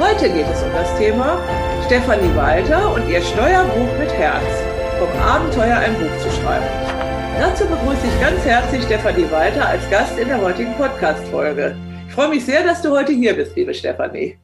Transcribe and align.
Heute 0.00 0.28
geht 0.28 0.46
es 0.52 0.60
um 0.62 0.72
das 0.72 0.98
Thema 0.98 1.38
Stefanie 1.86 2.34
Walter 2.34 2.92
und 2.92 3.08
ihr 3.08 3.22
Steuerbuch 3.22 3.98
mit 3.98 4.12
Herz. 4.12 4.42
Vom 4.98 5.08
Abenteuer 5.20 5.76
ein 5.76 5.94
Buch 5.94 6.18
zu 6.18 6.30
schreiben. 6.30 6.66
Dazu 7.38 7.64
begrüße 7.64 8.04
ich 8.04 8.20
ganz 8.20 8.44
herzlich 8.44 8.82
Stefanie 8.82 9.30
Walter 9.30 9.68
als 9.68 9.88
Gast 9.90 10.18
in 10.18 10.26
der 10.26 10.40
heutigen 10.40 10.74
Podcast-Folge. 10.74 11.76
Ich 12.08 12.14
freue 12.14 12.30
mich 12.30 12.44
sehr, 12.44 12.64
dass 12.64 12.82
du 12.82 12.90
heute 12.90 13.12
hier 13.12 13.34
bist, 13.34 13.54
liebe 13.54 13.72
Stefanie. 13.72 14.36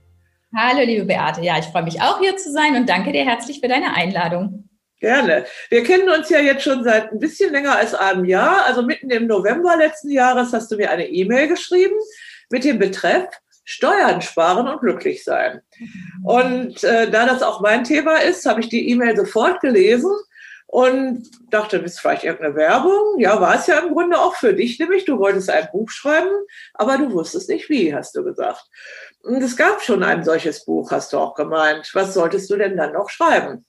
Hallo, 0.57 0.85
liebe 0.85 1.05
Beate. 1.05 1.41
Ja, 1.43 1.59
ich 1.59 1.67
freue 1.67 1.83
mich 1.83 2.01
auch 2.01 2.21
hier 2.21 2.37
zu 2.37 2.53
sein 2.53 2.77
und 2.77 2.89
danke 2.89 3.11
dir 3.11 3.25
herzlich 3.25 3.61
für 3.61 3.69
deine 3.69 3.95
Einladung. 3.95 4.69
Gerne. 5.01 5.47
Wir 5.69 5.83
kennen 5.83 6.09
uns 6.11 6.29
ja 6.31 6.39
jetzt 6.39 6.63
schon 6.63 6.85
seit 6.85 7.11
ein 7.11 7.19
bisschen 7.19 7.53
länger 7.53 7.77
als 7.77 7.95
einem 7.95 8.25
Jahr. 8.25 8.67
Also 8.67 8.83
mitten 8.83 9.11
im 9.11 9.27
November 9.27 9.77
letzten 9.77 10.13
Jahres 10.13 10.53
hast 10.53 10.71
du 10.71 10.77
mir 10.77 10.91
eine 10.91 11.09
E-Mail 11.09 11.49
geschrieben 11.49 11.97
mit 12.51 12.65
dem 12.65 12.79
Betreff 12.79 13.29
Steuern 13.71 14.21
sparen 14.21 14.69
und 14.69 14.81
glücklich 14.81 15.25
sein. 15.25 15.61
Und 16.25 16.83
äh, 16.83 17.11
da 17.11 17.27
das 17.27 17.43
auch 17.43 17.61
mein 17.61 17.85
Thema 17.85 18.17
ist, 18.17 18.47
habe 18.47 18.61
ich 18.61 18.69
die 18.69 18.91
E-Mail 18.91 19.17
sofort 19.17 19.61
gelesen 19.61 20.11
und 20.67 21.29
dachte, 21.51 21.79
ist 21.79 22.01
vielleicht 22.01 22.25
irgendeine 22.25 22.55
Werbung? 22.55 23.19
Ja, 23.19 23.41
war 23.41 23.57
es 23.57 23.67
ja 23.67 23.79
im 23.79 23.93
Grunde 23.93 24.19
auch 24.19 24.35
für 24.35 24.55
dich, 24.55 24.79
nämlich 24.79 25.05
du 25.05 25.19
wolltest 25.19 25.51
ein 25.51 25.69
Buch 25.73 25.91
schreiben, 25.91 26.31
aber 26.75 26.99
du 26.99 27.13
wusstest 27.13 27.49
nicht 27.49 27.69
wie, 27.69 27.95
hast 27.95 28.17
du 28.17 28.25
gesagt. 28.25 28.65
Und 29.23 29.43
es 29.43 29.57
gab 29.57 29.83
schon 29.83 30.03
ein 30.03 30.25
solches 30.25 30.65
Buch, 30.65 30.91
hast 30.91 31.13
du 31.13 31.19
auch 31.19 31.35
gemeint. 31.35 31.91
Was 31.95 32.15
solltest 32.15 32.51
du 32.51 32.57
denn 32.57 32.77
dann 32.77 32.93
noch 32.93 33.09
schreiben? 33.09 33.65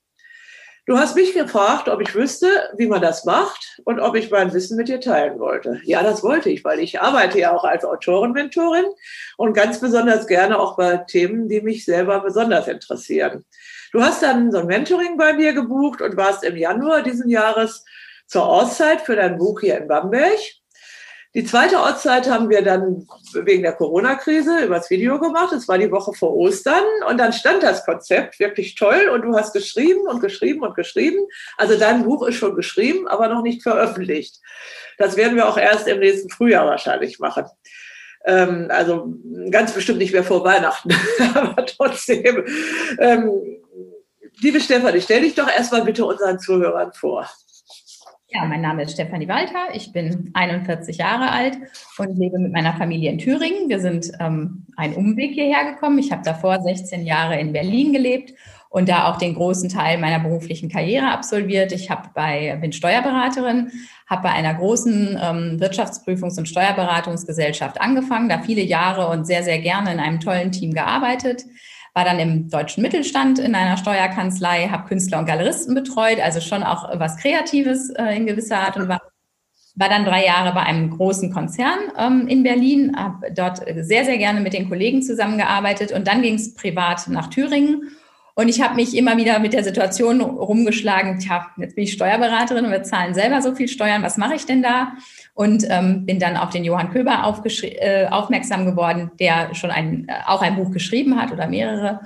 Du 0.87 0.97
hast 0.97 1.15
mich 1.15 1.33
gefragt, 1.33 1.89
ob 1.89 2.01
ich 2.01 2.15
wüsste, 2.15 2.47
wie 2.75 2.87
man 2.87 3.01
das 3.01 3.23
macht 3.23 3.79
und 3.85 3.99
ob 3.99 4.15
ich 4.15 4.31
mein 4.31 4.51
Wissen 4.51 4.77
mit 4.77 4.87
dir 4.87 4.99
teilen 4.99 5.39
wollte. 5.39 5.79
Ja, 5.83 6.01
das 6.01 6.23
wollte 6.23 6.49
ich, 6.49 6.63
weil 6.63 6.79
ich 6.79 6.99
arbeite 6.99 7.39
ja 7.39 7.55
auch 7.55 7.63
als 7.63 7.85
Autorenmentorin 7.85 8.85
und 9.37 9.53
ganz 9.53 9.79
besonders 9.79 10.25
gerne 10.25 10.59
auch 10.59 10.77
bei 10.77 10.97
Themen, 10.97 11.47
die 11.47 11.61
mich 11.61 11.85
selber 11.85 12.21
besonders 12.21 12.67
interessieren. 12.67 13.45
Du 13.91 14.01
hast 14.01 14.23
dann 14.23 14.51
so 14.51 14.59
ein 14.59 14.67
Mentoring 14.67 15.17
bei 15.17 15.33
mir 15.33 15.53
gebucht 15.53 16.01
und 16.01 16.17
warst 16.17 16.43
im 16.43 16.57
Januar 16.57 17.03
diesen 17.03 17.29
Jahres 17.29 17.85
zur 18.25 18.47
Auszeit 18.47 19.01
für 19.01 19.15
dein 19.15 19.37
Buch 19.37 19.59
hier 19.59 19.77
in 19.77 19.87
Bamberg. 19.87 20.39
Die 21.33 21.45
zweite 21.45 21.77
Ortszeit 21.79 22.29
haben 22.29 22.49
wir 22.49 22.61
dann 22.61 23.07
wegen 23.33 23.63
der 23.63 23.71
Corona-Krise 23.71 24.65
übers 24.65 24.89
Video 24.89 25.17
gemacht. 25.17 25.53
Es 25.53 25.67
war 25.69 25.77
die 25.77 25.89
Woche 25.89 26.11
vor 26.13 26.35
Ostern 26.35 26.83
und 27.07 27.17
dann 27.17 27.31
stand 27.31 27.63
das 27.63 27.85
Konzept 27.85 28.37
wirklich 28.39 28.75
toll 28.75 29.09
und 29.13 29.21
du 29.21 29.33
hast 29.33 29.53
geschrieben 29.53 30.01
und 30.07 30.19
geschrieben 30.19 30.61
und 30.61 30.75
geschrieben. 30.75 31.25
Also 31.55 31.79
dein 31.79 32.03
Buch 32.03 32.27
ist 32.27 32.35
schon 32.35 32.55
geschrieben, 32.55 33.07
aber 33.07 33.29
noch 33.29 33.43
nicht 33.43 33.63
veröffentlicht. 33.63 34.41
Das 34.97 35.15
werden 35.15 35.37
wir 35.37 35.47
auch 35.47 35.57
erst 35.57 35.87
im 35.87 35.99
nächsten 35.99 36.29
Frühjahr 36.29 36.65
wahrscheinlich 36.65 37.19
machen. 37.19 37.45
Ähm, 38.25 38.67
also 38.69 39.13
ganz 39.49 39.71
bestimmt 39.73 39.99
nicht 39.99 40.13
mehr 40.13 40.25
vor 40.25 40.43
Weihnachten, 40.43 40.93
aber 41.33 41.65
trotzdem. 41.65 42.45
Ähm, 42.99 43.31
liebe 44.41 44.59
Stefanie, 44.59 45.01
stell 45.01 45.21
dich 45.21 45.35
doch 45.35 45.49
erstmal 45.49 45.85
bitte 45.85 46.05
unseren 46.05 46.39
Zuhörern 46.39 46.91
vor. 46.91 47.29
Ja, 48.33 48.45
mein 48.45 48.61
Name 48.61 48.83
ist 48.83 48.93
Stefanie 48.93 49.27
Walter. 49.27 49.73
Ich 49.73 49.91
bin 49.91 50.31
41 50.33 50.95
Jahre 50.97 51.31
alt 51.31 51.57
und 51.97 52.17
lebe 52.17 52.39
mit 52.39 52.53
meiner 52.53 52.73
Familie 52.73 53.11
in 53.11 53.17
Thüringen. 53.17 53.67
Wir 53.67 53.81
sind 53.81 54.09
ähm, 54.21 54.65
einen 54.77 54.95
Umweg 54.95 55.33
hierher 55.33 55.73
gekommen. 55.73 55.99
Ich 55.99 56.13
habe 56.13 56.21
davor 56.23 56.61
16 56.61 57.05
Jahre 57.05 57.37
in 57.37 57.51
Berlin 57.51 57.91
gelebt 57.91 58.33
und 58.69 58.87
da 58.87 59.11
auch 59.11 59.17
den 59.17 59.35
großen 59.35 59.67
Teil 59.67 59.97
meiner 59.97 60.19
beruflichen 60.19 60.69
Karriere 60.69 61.11
absolviert. 61.11 61.73
Ich 61.73 61.89
habe 61.89 62.07
bei, 62.13 62.57
bin 62.61 62.71
Steuerberaterin, 62.71 63.69
habe 64.07 64.23
bei 64.23 64.29
einer 64.29 64.53
großen 64.53 65.19
ähm, 65.21 65.57
Wirtschaftsprüfungs- 65.59 66.37
und 66.37 66.47
Steuerberatungsgesellschaft 66.47 67.81
angefangen, 67.81 68.29
da 68.29 68.39
viele 68.39 68.61
Jahre 68.61 69.09
und 69.09 69.27
sehr, 69.27 69.43
sehr 69.43 69.59
gerne 69.59 69.91
in 69.91 69.99
einem 69.99 70.21
tollen 70.21 70.53
Team 70.53 70.71
gearbeitet 70.71 71.43
war 71.93 72.05
dann 72.05 72.19
im 72.19 72.49
deutschen 72.49 72.81
Mittelstand 72.81 73.39
in 73.39 73.53
einer 73.53 73.77
Steuerkanzlei, 73.77 74.69
habe 74.69 74.87
Künstler 74.87 75.19
und 75.19 75.25
Galeristen 75.25 75.75
betreut, 75.75 76.19
also 76.19 76.39
schon 76.39 76.63
auch 76.63 76.87
was 76.97 77.17
Kreatives 77.17 77.89
äh, 77.89 78.15
in 78.15 78.25
gewisser 78.25 78.59
Art 78.59 78.77
und 78.77 78.87
Weise. 78.87 79.01
War 79.75 79.89
dann 79.89 80.05
drei 80.05 80.25
Jahre 80.25 80.53
bei 80.53 80.63
einem 80.63 80.89
großen 80.89 81.31
Konzern 81.33 81.79
ähm, 81.97 82.27
in 82.27 82.43
Berlin, 82.43 82.95
habe 82.97 83.31
dort 83.33 83.61
sehr, 83.79 84.05
sehr 84.05 84.17
gerne 84.17 84.41
mit 84.41 84.53
den 84.53 84.69
Kollegen 84.69 85.01
zusammengearbeitet 85.01 85.91
und 85.91 86.07
dann 86.07 86.21
ging 86.21 86.35
es 86.35 86.53
privat 86.53 87.07
nach 87.07 87.27
Thüringen. 87.27 87.91
Und 88.41 88.49
ich 88.49 88.61
habe 88.61 88.75
mich 88.75 88.97
immer 88.97 89.17
wieder 89.17 89.39
mit 89.39 89.53
der 89.53 89.63
Situation 89.63 90.19
rumgeschlagen, 90.19 91.19
tja, 91.19 91.47
jetzt 91.57 91.75
bin 91.75 91.83
ich 91.83 91.93
Steuerberaterin 91.93 92.65
und 92.65 92.71
wir 92.71 92.83
zahlen 92.83 93.13
selber 93.13 93.41
so 93.41 93.55
viel 93.55 93.67
Steuern, 93.67 94.03
was 94.03 94.17
mache 94.17 94.35
ich 94.35 94.45
denn 94.45 94.63
da? 94.63 94.93
und 95.33 95.65
ähm, 95.69 96.05
bin 96.05 96.19
dann 96.19 96.37
auf 96.37 96.49
den 96.49 96.63
Johann 96.63 96.91
Köber 96.91 97.23
äh, 97.43 98.07
aufmerksam 98.07 98.65
geworden, 98.65 99.11
der 99.19 99.55
schon 99.55 99.71
ein, 99.71 100.07
äh, 100.07 100.13
auch 100.27 100.41
ein 100.41 100.55
Buch 100.55 100.71
geschrieben 100.71 101.19
hat 101.19 101.31
oder 101.31 101.47
mehrere. 101.47 102.01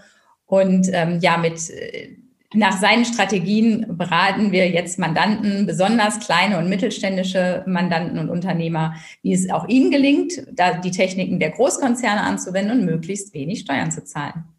Und 0.46 0.90
ähm, 0.94 1.20
ja, 1.22 1.38
mit 1.38 1.70
äh, 1.70 2.16
nach 2.54 2.78
seinen 2.78 3.04
Strategien 3.04 3.98
beraten 3.98 4.52
wir 4.52 4.70
jetzt 4.70 5.00
Mandanten, 5.00 5.66
besonders 5.66 6.20
kleine 6.20 6.58
und 6.58 6.70
mittelständische 6.70 7.64
Mandanten 7.68 8.20
und 8.20 8.30
Unternehmer, 8.30 8.96
wie 9.24 9.34
es 9.34 9.50
auch 9.50 9.68
ihnen 9.68 9.92
gelingt, 9.92 10.34
da 10.54 10.76
die 10.76 10.92
Techniken 10.92 11.40
der 11.40 11.50
Großkonzerne 11.50 12.22
anzuwenden 12.22 12.80
und 12.80 12.86
möglichst 12.86 13.34
wenig 13.34 13.62
Steuern 13.62 13.92
zu 13.92 14.06
zahlen. 14.06 14.55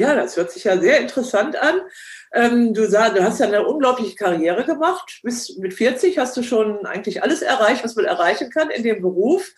Ja, 0.00 0.14
das 0.14 0.34
hört 0.38 0.50
sich 0.50 0.64
ja 0.64 0.80
sehr 0.80 0.98
interessant 0.98 1.56
an. 1.56 1.82
Ähm, 2.32 2.72
du, 2.72 2.88
sah, 2.88 3.10
du 3.10 3.22
hast 3.22 3.38
ja 3.38 3.46
eine 3.46 3.66
unglaubliche 3.66 4.14
Karriere 4.14 4.64
gemacht. 4.64 5.20
Bis 5.22 5.58
mit 5.58 5.74
40 5.74 6.16
hast 6.16 6.34
du 6.38 6.42
schon 6.42 6.86
eigentlich 6.86 7.22
alles 7.22 7.42
erreicht, 7.42 7.84
was 7.84 7.96
man 7.96 8.06
erreichen 8.06 8.48
kann 8.48 8.70
in 8.70 8.82
dem 8.82 9.02
Beruf. 9.02 9.52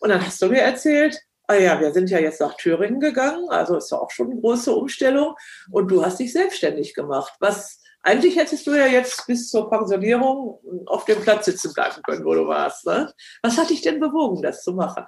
Und 0.00 0.10
dann 0.10 0.20
hast 0.20 0.42
du 0.42 0.48
mir 0.48 0.60
erzählt, 0.60 1.18
ah 1.46 1.54
ja, 1.54 1.80
wir 1.80 1.94
sind 1.94 2.10
ja 2.10 2.18
jetzt 2.18 2.42
nach 2.42 2.58
Thüringen 2.58 3.00
gegangen, 3.00 3.48
also 3.48 3.78
ist 3.78 3.90
ja 3.90 3.96
auch 3.96 4.10
schon 4.10 4.32
eine 4.32 4.40
große 4.42 4.70
Umstellung. 4.70 5.34
Und 5.70 5.90
du 5.90 6.04
hast 6.04 6.20
dich 6.20 6.30
selbstständig 6.30 6.92
gemacht. 6.92 7.32
Was 7.40 7.80
eigentlich 8.02 8.36
hättest 8.36 8.66
du 8.66 8.74
ja 8.74 8.86
jetzt 8.86 9.26
bis 9.26 9.48
zur 9.48 9.70
Pensionierung 9.70 10.60
auf 10.84 11.06
dem 11.06 11.22
Platz 11.22 11.46
sitzen 11.46 11.72
bleiben 11.72 12.02
können, 12.02 12.26
wo 12.26 12.34
du 12.34 12.46
warst. 12.46 12.84
Ne? 12.84 13.10
Was 13.42 13.56
hat 13.56 13.70
dich 13.70 13.80
denn 13.80 13.98
bewogen, 13.98 14.42
das 14.42 14.62
zu 14.62 14.74
machen? 14.74 15.06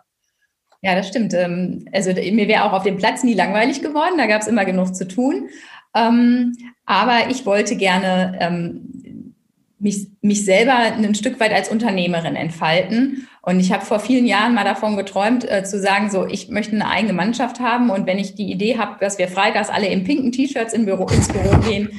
Ja, 0.80 0.94
das 0.94 1.08
stimmt. 1.08 1.34
Ähm, 1.34 1.86
also 1.92 2.12
mir 2.12 2.48
wäre 2.48 2.64
auch 2.64 2.72
auf 2.72 2.84
dem 2.84 2.96
Platz 2.96 3.24
nie 3.24 3.34
langweilig 3.34 3.82
geworden, 3.82 4.14
da 4.16 4.26
gab 4.26 4.42
es 4.42 4.48
immer 4.48 4.64
genug 4.64 4.94
zu 4.94 5.08
tun. 5.08 5.48
Ähm, 5.94 6.56
aber 6.86 7.30
ich 7.30 7.46
wollte 7.46 7.76
gerne 7.76 8.36
ähm, 8.40 9.34
mich, 9.78 10.08
mich 10.22 10.44
selber 10.44 10.76
ein 10.76 11.14
Stück 11.14 11.40
weit 11.40 11.52
als 11.52 11.68
Unternehmerin 11.68 12.36
entfalten. 12.36 13.27
Und 13.42 13.60
ich 13.60 13.72
habe 13.72 13.84
vor 13.84 14.00
vielen 14.00 14.26
Jahren 14.26 14.54
mal 14.54 14.64
davon 14.64 14.96
geträumt, 14.96 15.50
äh, 15.50 15.64
zu 15.64 15.80
sagen, 15.80 16.10
so, 16.10 16.26
ich 16.26 16.48
möchte 16.48 16.72
eine 16.72 16.88
eigene 16.88 17.12
Mannschaft 17.12 17.60
haben. 17.60 17.90
Und 17.90 18.06
wenn 18.06 18.18
ich 18.18 18.34
die 18.34 18.50
Idee 18.50 18.78
habe, 18.78 18.96
dass 19.00 19.18
wir 19.18 19.28
freitags 19.28 19.70
alle 19.70 19.86
in 19.86 20.04
pinken 20.04 20.32
T-Shirts 20.32 20.72
in 20.72 20.84
Büro, 20.84 21.06
ins 21.06 21.28
Büro 21.28 21.56
gehen, 21.58 21.90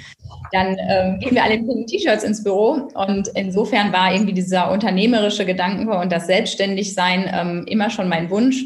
dann 0.52 0.78
ähm, 0.80 1.20
gehen 1.20 1.36
wir 1.36 1.44
alle 1.44 1.56
in 1.56 1.66
pinken 1.66 1.88
T-Shirts 1.88 2.24
ins 2.24 2.44
Büro. 2.44 2.90
Und 2.94 3.30
insofern 3.36 3.94
war 3.94 4.14
irgendwie 4.14 4.34
dieser 4.34 4.72
unternehmerische 4.72 5.46
Gedanke 5.46 5.98
und 5.98 6.12
das 6.12 6.28
Selbstständigsein 6.28 7.30
ähm, 7.34 7.66
immer 7.68 7.90
schon 7.90 8.10
mein 8.10 8.30
Wunsch. 8.30 8.66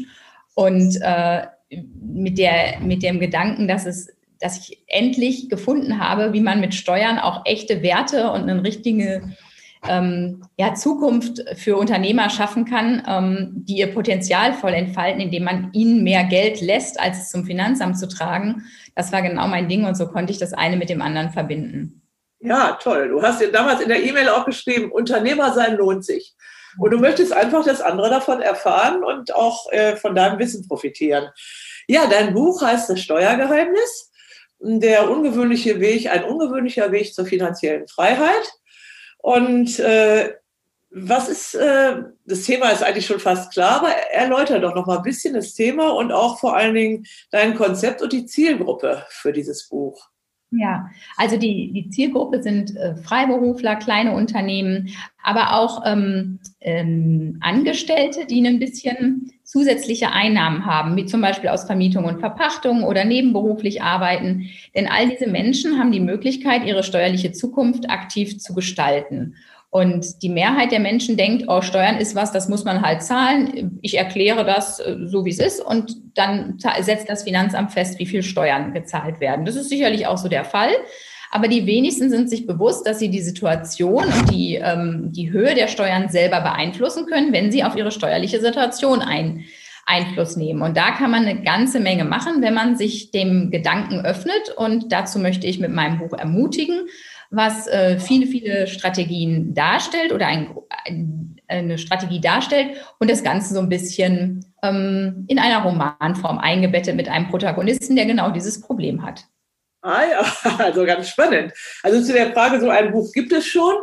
Und 0.54 0.98
äh, 1.00 1.42
mit, 2.00 2.38
der, 2.38 2.80
mit 2.80 3.02
dem 3.02 3.18
Gedanken, 3.18 3.66
dass 3.68 3.86
es 3.86 4.08
dass 4.40 4.58
ich 4.58 4.82
endlich 4.88 5.48
gefunden 5.48 5.98
habe, 6.00 6.34
wie 6.34 6.40
man 6.40 6.60
mit 6.60 6.74
Steuern 6.74 7.18
auch 7.18 7.46
echte 7.46 7.82
Werte 7.82 8.30
und 8.30 8.42
eine 8.42 8.62
richtige 8.62 9.22
ähm, 9.88 10.42
ja, 10.56 10.74
Zukunft 10.74 11.42
für 11.56 11.76
Unternehmer 11.76 12.30
schaffen 12.30 12.64
kann, 12.64 13.02
ähm, 13.06 13.52
die 13.54 13.78
ihr 13.78 13.92
Potenzial 13.92 14.54
voll 14.54 14.72
entfalten, 14.72 15.20
indem 15.20 15.44
man 15.44 15.70
ihnen 15.72 16.02
mehr 16.02 16.24
Geld 16.24 16.60
lässt, 16.60 17.00
als 17.00 17.18
es 17.18 17.30
zum 17.30 17.44
Finanzamt 17.44 17.98
zu 17.98 18.08
tragen. 18.08 18.64
Das 18.94 19.12
war 19.12 19.22
genau 19.22 19.46
mein 19.48 19.68
Ding 19.68 19.84
und 19.84 19.96
so 19.96 20.06
konnte 20.06 20.32
ich 20.32 20.38
das 20.38 20.52
eine 20.52 20.76
mit 20.76 20.88
dem 20.88 21.02
anderen 21.02 21.30
verbinden. 21.30 22.02
Ja, 22.40 22.78
toll. 22.82 23.08
Du 23.08 23.22
hast 23.22 23.40
ja 23.40 23.48
damals 23.48 23.80
in 23.80 23.88
der 23.88 24.02
E-Mail 24.02 24.28
auch 24.28 24.44
geschrieben, 24.44 24.92
Unternehmer 24.92 25.52
sein 25.52 25.76
lohnt 25.76 26.04
sich. 26.04 26.34
Und 26.78 26.90
du 26.90 26.98
möchtest 26.98 27.32
einfach, 27.32 27.64
dass 27.64 27.80
andere 27.80 28.10
davon 28.10 28.40
erfahren 28.40 29.04
und 29.04 29.34
auch 29.34 29.70
äh, 29.72 29.96
von 29.96 30.14
deinem 30.14 30.38
Wissen 30.38 30.66
profitieren. 30.66 31.28
Ja, 31.86 32.06
dein 32.06 32.34
Buch 32.34 32.62
heißt 32.62 32.90
Das 32.90 33.00
Steuergeheimnis 33.00 34.10
der 34.64 35.10
ungewöhnliche 35.10 35.80
Weg, 35.80 36.10
ein 36.10 36.24
ungewöhnlicher 36.24 36.90
Weg 36.90 37.14
zur 37.14 37.26
finanziellen 37.26 37.86
Freiheit. 37.86 38.52
Und 39.24 39.78
äh, 39.78 40.34
Was 40.90 41.28
ist, 41.30 41.54
äh, 41.54 42.02
das 42.26 42.42
Thema 42.42 42.70
ist 42.70 42.82
eigentlich 42.82 43.06
schon 43.06 43.18
fast 43.18 43.52
klar, 43.52 43.80
aber 43.80 43.88
erläuter 43.88 44.60
doch 44.60 44.74
noch 44.74 44.86
mal 44.86 44.98
ein 44.98 45.02
bisschen 45.02 45.34
das 45.34 45.54
Thema 45.54 45.90
und 45.94 46.12
auch 46.12 46.38
vor 46.38 46.54
allen 46.54 46.74
Dingen 46.74 47.06
dein 47.30 47.56
Konzept 47.56 48.02
und 48.02 48.12
die 48.12 48.26
Zielgruppe 48.26 49.06
für 49.08 49.32
dieses 49.32 49.68
Buch. 49.68 50.10
Ja, 50.56 50.90
also 51.16 51.36
die, 51.36 51.72
die 51.72 51.90
Zielgruppe 51.90 52.42
sind 52.42 52.76
äh, 52.76 52.96
Freiberufler, 52.96 53.76
kleine 53.76 54.12
Unternehmen, 54.12 54.90
aber 55.22 55.54
auch 55.54 55.82
ähm, 55.86 56.38
ähm, 56.60 57.38
Angestellte, 57.40 58.26
die 58.26 58.46
ein 58.46 58.58
bisschen 58.58 59.32
zusätzliche 59.42 60.12
Einnahmen 60.12 60.66
haben, 60.66 60.96
wie 60.96 61.06
zum 61.06 61.20
Beispiel 61.20 61.50
aus 61.50 61.64
Vermietung 61.64 62.04
und 62.04 62.20
Verpachtung 62.20 62.84
oder 62.84 63.04
nebenberuflich 63.04 63.82
arbeiten. 63.82 64.50
Denn 64.74 64.86
all 64.86 65.08
diese 65.08 65.28
Menschen 65.28 65.78
haben 65.78 65.92
die 65.92 66.00
Möglichkeit, 66.00 66.66
ihre 66.66 66.82
steuerliche 66.82 67.32
Zukunft 67.32 67.90
aktiv 67.90 68.38
zu 68.38 68.54
gestalten. 68.54 69.34
Und 69.74 70.22
die 70.22 70.28
Mehrheit 70.28 70.70
der 70.70 70.78
Menschen 70.78 71.16
denkt, 71.16 71.46
oh, 71.48 71.60
Steuern 71.60 71.96
ist 71.96 72.14
was, 72.14 72.30
das 72.30 72.48
muss 72.48 72.62
man 72.62 72.82
halt 72.82 73.02
zahlen. 73.02 73.80
Ich 73.82 73.98
erkläre 73.98 74.44
das 74.44 74.78
äh, 74.78 74.98
so, 75.06 75.24
wie 75.24 75.30
es 75.30 75.40
ist 75.40 75.60
und 75.60 75.96
dann 76.14 76.60
setzt 76.80 77.08
das 77.08 77.24
Finanzamt 77.24 77.72
fest, 77.72 77.98
wie 77.98 78.06
viel 78.06 78.22
Steuern 78.22 78.72
gezahlt 78.72 79.18
werden. 79.18 79.44
Das 79.44 79.56
ist 79.56 79.70
sicherlich 79.70 80.06
auch 80.06 80.16
so 80.16 80.28
der 80.28 80.44
Fall. 80.44 80.70
Aber 81.32 81.48
die 81.48 81.66
wenigsten 81.66 82.08
sind 82.08 82.30
sich 82.30 82.46
bewusst, 82.46 82.86
dass 82.86 83.00
sie 83.00 83.08
die 83.08 83.20
Situation 83.20 84.04
und 84.04 84.30
die, 84.30 84.60
ähm, 84.62 85.10
die 85.10 85.32
Höhe 85.32 85.56
der 85.56 85.66
Steuern 85.66 86.08
selber 86.08 86.40
beeinflussen 86.40 87.06
können, 87.06 87.32
wenn 87.32 87.50
sie 87.50 87.64
auf 87.64 87.74
ihre 87.74 87.90
steuerliche 87.90 88.40
Situation 88.40 89.00
ein, 89.00 89.44
Einfluss 89.86 90.36
nehmen. 90.36 90.62
Und 90.62 90.76
da 90.76 90.92
kann 90.92 91.10
man 91.10 91.26
eine 91.26 91.42
ganze 91.42 91.80
Menge 91.80 92.04
machen, 92.04 92.40
wenn 92.40 92.54
man 92.54 92.76
sich 92.76 93.10
dem 93.10 93.50
Gedanken 93.50 94.04
öffnet. 94.04 94.54
Und 94.56 94.92
dazu 94.92 95.18
möchte 95.18 95.46
ich 95.46 95.58
mit 95.58 95.72
meinem 95.72 95.98
Buch 95.98 96.16
ermutigen 96.16 96.86
was 97.34 97.66
äh, 97.66 97.98
viele, 97.98 98.26
viele 98.26 98.66
Strategien 98.66 99.54
darstellt 99.54 100.12
oder 100.12 100.26
ein, 100.26 100.54
eine 101.48 101.78
Strategie 101.78 102.20
darstellt 102.20 102.76
und 102.98 103.10
das 103.10 103.22
Ganze 103.22 103.54
so 103.54 103.60
ein 103.60 103.68
bisschen 103.68 104.44
ähm, 104.62 105.24
in 105.28 105.38
einer 105.38 105.62
Romanform 105.62 106.38
eingebettet 106.38 106.96
mit 106.96 107.08
einem 107.08 107.28
Protagonisten, 107.28 107.96
der 107.96 108.06
genau 108.06 108.30
dieses 108.30 108.60
Problem 108.60 109.04
hat. 109.04 109.24
Ah 109.82 110.02
ja, 110.04 110.58
also 110.58 110.86
ganz 110.86 111.08
spannend. 111.08 111.52
Also 111.82 112.02
zu 112.02 112.12
der 112.12 112.32
Frage, 112.32 112.60
so 112.60 112.70
ein 112.70 112.92
Buch 112.92 113.12
gibt 113.12 113.32
es 113.32 113.46
schon, 113.46 113.74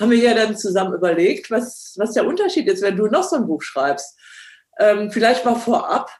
haben 0.00 0.10
wir 0.10 0.18
ja 0.18 0.34
dann 0.34 0.56
zusammen 0.56 0.94
überlegt, 0.94 1.50
was, 1.50 1.94
was 1.98 2.12
der 2.12 2.26
Unterschied 2.26 2.68
ist, 2.68 2.82
wenn 2.82 2.96
du 2.96 3.06
noch 3.06 3.24
so 3.24 3.36
ein 3.36 3.46
Buch 3.46 3.62
schreibst. 3.62 4.16
Ähm, 4.78 5.10
vielleicht 5.10 5.44
mal 5.44 5.56
vorab, 5.56 6.10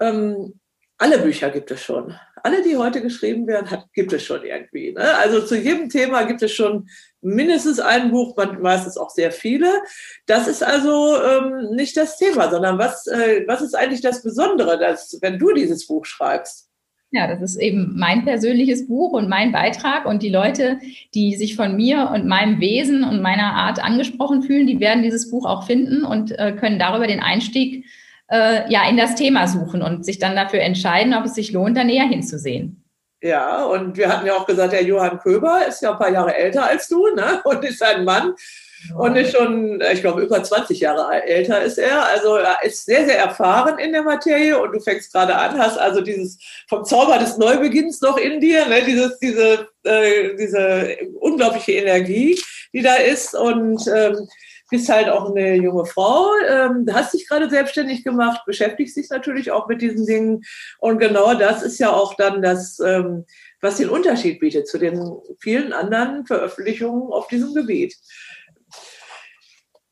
ähm, 0.00 0.60
alle 1.02 1.18
Bücher 1.18 1.50
gibt 1.50 1.70
es 1.70 1.82
schon 1.82 2.14
alle, 2.42 2.62
die 2.62 2.76
heute 2.76 3.00
geschrieben 3.00 3.46
werden, 3.46 3.70
hat, 3.70 3.86
gibt 3.92 4.12
es 4.12 4.24
schon 4.24 4.44
irgendwie. 4.44 4.92
Ne? 4.92 5.14
Also 5.18 5.42
zu 5.42 5.56
jedem 5.56 5.88
Thema 5.88 6.24
gibt 6.24 6.42
es 6.42 6.52
schon 6.52 6.88
mindestens 7.20 7.78
ein 7.78 8.10
Buch, 8.10 8.36
meistens 8.60 8.96
auch 8.96 9.10
sehr 9.10 9.30
viele. 9.30 9.68
Das 10.26 10.48
ist 10.48 10.62
also 10.62 11.16
ähm, 11.22 11.74
nicht 11.76 11.96
das 11.96 12.18
Thema, 12.18 12.50
sondern 12.50 12.78
was, 12.78 13.06
äh, 13.06 13.44
was 13.46 13.62
ist 13.62 13.74
eigentlich 13.74 14.00
das 14.00 14.22
Besondere, 14.22 14.78
dass, 14.78 15.18
wenn 15.22 15.38
du 15.38 15.52
dieses 15.52 15.86
Buch 15.86 16.04
schreibst? 16.04 16.68
Ja, 17.14 17.26
das 17.26 17.42
ist 17.42 17.60
eben 17.60 17.92
mein 17.96 18.24
persönliches 18.24 18.88
Buch 18.88 19.12
und 19.12 19.28
mein 19.28 19.52
Beitrag. 19.52 20.06
Und 20.06 20.22
die 20.22 20.30
Leute, 20.30 20.78
die 21.14 21.36
sich 21.36 21.56
von 21.56 21.76
mir 21.76 22.10
und 22.12 22.26
meinem 22.26 22.58
Wesen 22.58 23.04
und 23.04 23.20
meiner 23.20 23.52
Art 23.52 23.84
angesprochen 23.84 24.42
fühlen, 24.42 24.66
die 24.66 24.80
werden 24.80 25.02
dieses 25.02 25.30
Buch 25.30 25.44
auch 25.44 25.66
finden 25.66 26.04
und 26.04 26.36
äh, 26.38 26.56
können 26.58 26.78
darüber 26.78 27.06
den 27.06 27.20
Einstieg 27.20 27.84
äh, 28.32 28.70
ja, 28.70 28.88
in 28.88 28.96
das 28.96 29.14
Thema 29.14 29.46
suchen 29.46 29.82
und 29.82 30.04
sich 30.04 30.18
dann 30.18 30.34
dafür 30.34 30.60
entscheiden, 30.60 31.14
ob 31.14 31.26
es 31.26 31.34
sich 31.34 31.52
lohnt, 31.52 31.76
da 31.76 31.84
näher 31.84 32.06
hinzusehen. 32.06 32.82
Ja, 33.22 33.64
und 33.64 33.96
wir 33.96 34.08
hatten 34.08 34.26
ja 34.26 34.34
auch 34.34 34.46
gesagt, 34.46 34.72
der 34.72 34.82
Johann 34.82 35.20
Köber 35.20 35.66
ist 35.68 35.80
ja 35.82 35.92
ein 35.92 35.98
paar 35.98 36.10
Jahre 36.10 36.34
älter 36.34 36.66
als 36.66 36.88
du 36.88 37.06
ne? 37.14 37.40
und 37.44 37.64
ist 37.64 37.82
ein 37.82 38.04
Mann 38.04 38.34
und 38.96 39.14
ist 39.14 39.36
schon, 39.36 39.80
ich 39.92 40.00
glaube, 40.00 40.22
über 40.22 40.42
20 40.42 40.80
Jahre 40.80 41.22
älter 41.22 41.62
ist 41.62 41.78
er. 41.78 42.04
Also 42.04 42.36
er 42.36 42.64
ist 42.64 42.84
sehr, 42.84 43.04
sehr 43.04 43.18
erfahren 43.18 43.78
in 43.78 43.92
der 43.92 44.02
Materie 44.02 44.60
und 44.60 44.72
du 44.72 44.80
fängst 44.80 45.12
gerade 45.12 45.36
an, 45.36 45.56
hast 45.56 45.78
also 45.78 46.00
dieses 46.00 46.38
vom 46.68 46.84
Zauber 46.84 47.18
des 47.18 47.36
Neubeginns 47.36 48.00
noch 48.00 48.16
in 48.16 48.40
dir, 48.40 48.66
ne? 48.66 48.82
dieses, 48.84 49.18
diese, 49.20 49.68
äh, 49.84 50.34
diese 50.36 50.96
unglaubliche 51.20 51.72
Energie, 51.72 52.36
die 52.72 52.82
da 52.82 52.94
ist 52.94 53.36
und 53.36 53.86
ähm, 53.86 54.26
bist 54.72 54.88
halt 54.88 55.08
auch 55.08 55.30
eine 55.30 55.54
junge 55.54 55.84
Frau, 55.84 56.30
ähm, 56.48 56.86
hast 56.92 57.12
dich 57.14 57.28
gerade 57.28 57.48
selbstständig 57.48 58.02
gemacht, 58.02 58.40
beschäftigst 58.46 58.96
dich 58.96 59.10
natürlich 59.10 59.52
auch 59.52 59.68
mit 59.68 59.82
diesen 59.82 60.06
Dingen. 60.06 60.42
Und 60.78 60.98
genau 60.98 61.34
das 61.34 61.62
ist 61.62 61.78
ja 61.78 61.92
auch 61.92 62.14
dann 62.14 62.42
das, 62.42 62.80
ähm, 62.80 63.26
was 63.60 63.76
den 63.76 63.90
Unterschied 63.90 64.40
bietet 64.40 64.66
zu 64.66 64.78
den 64.78 65.00
vielen 65.38 65.72
anderen 65.72 66.26
Veröffentlichungen 66.26 67.12
auf 67.12 67.28
diesem 67.28 67.54
Gebiet. 67.54 67.94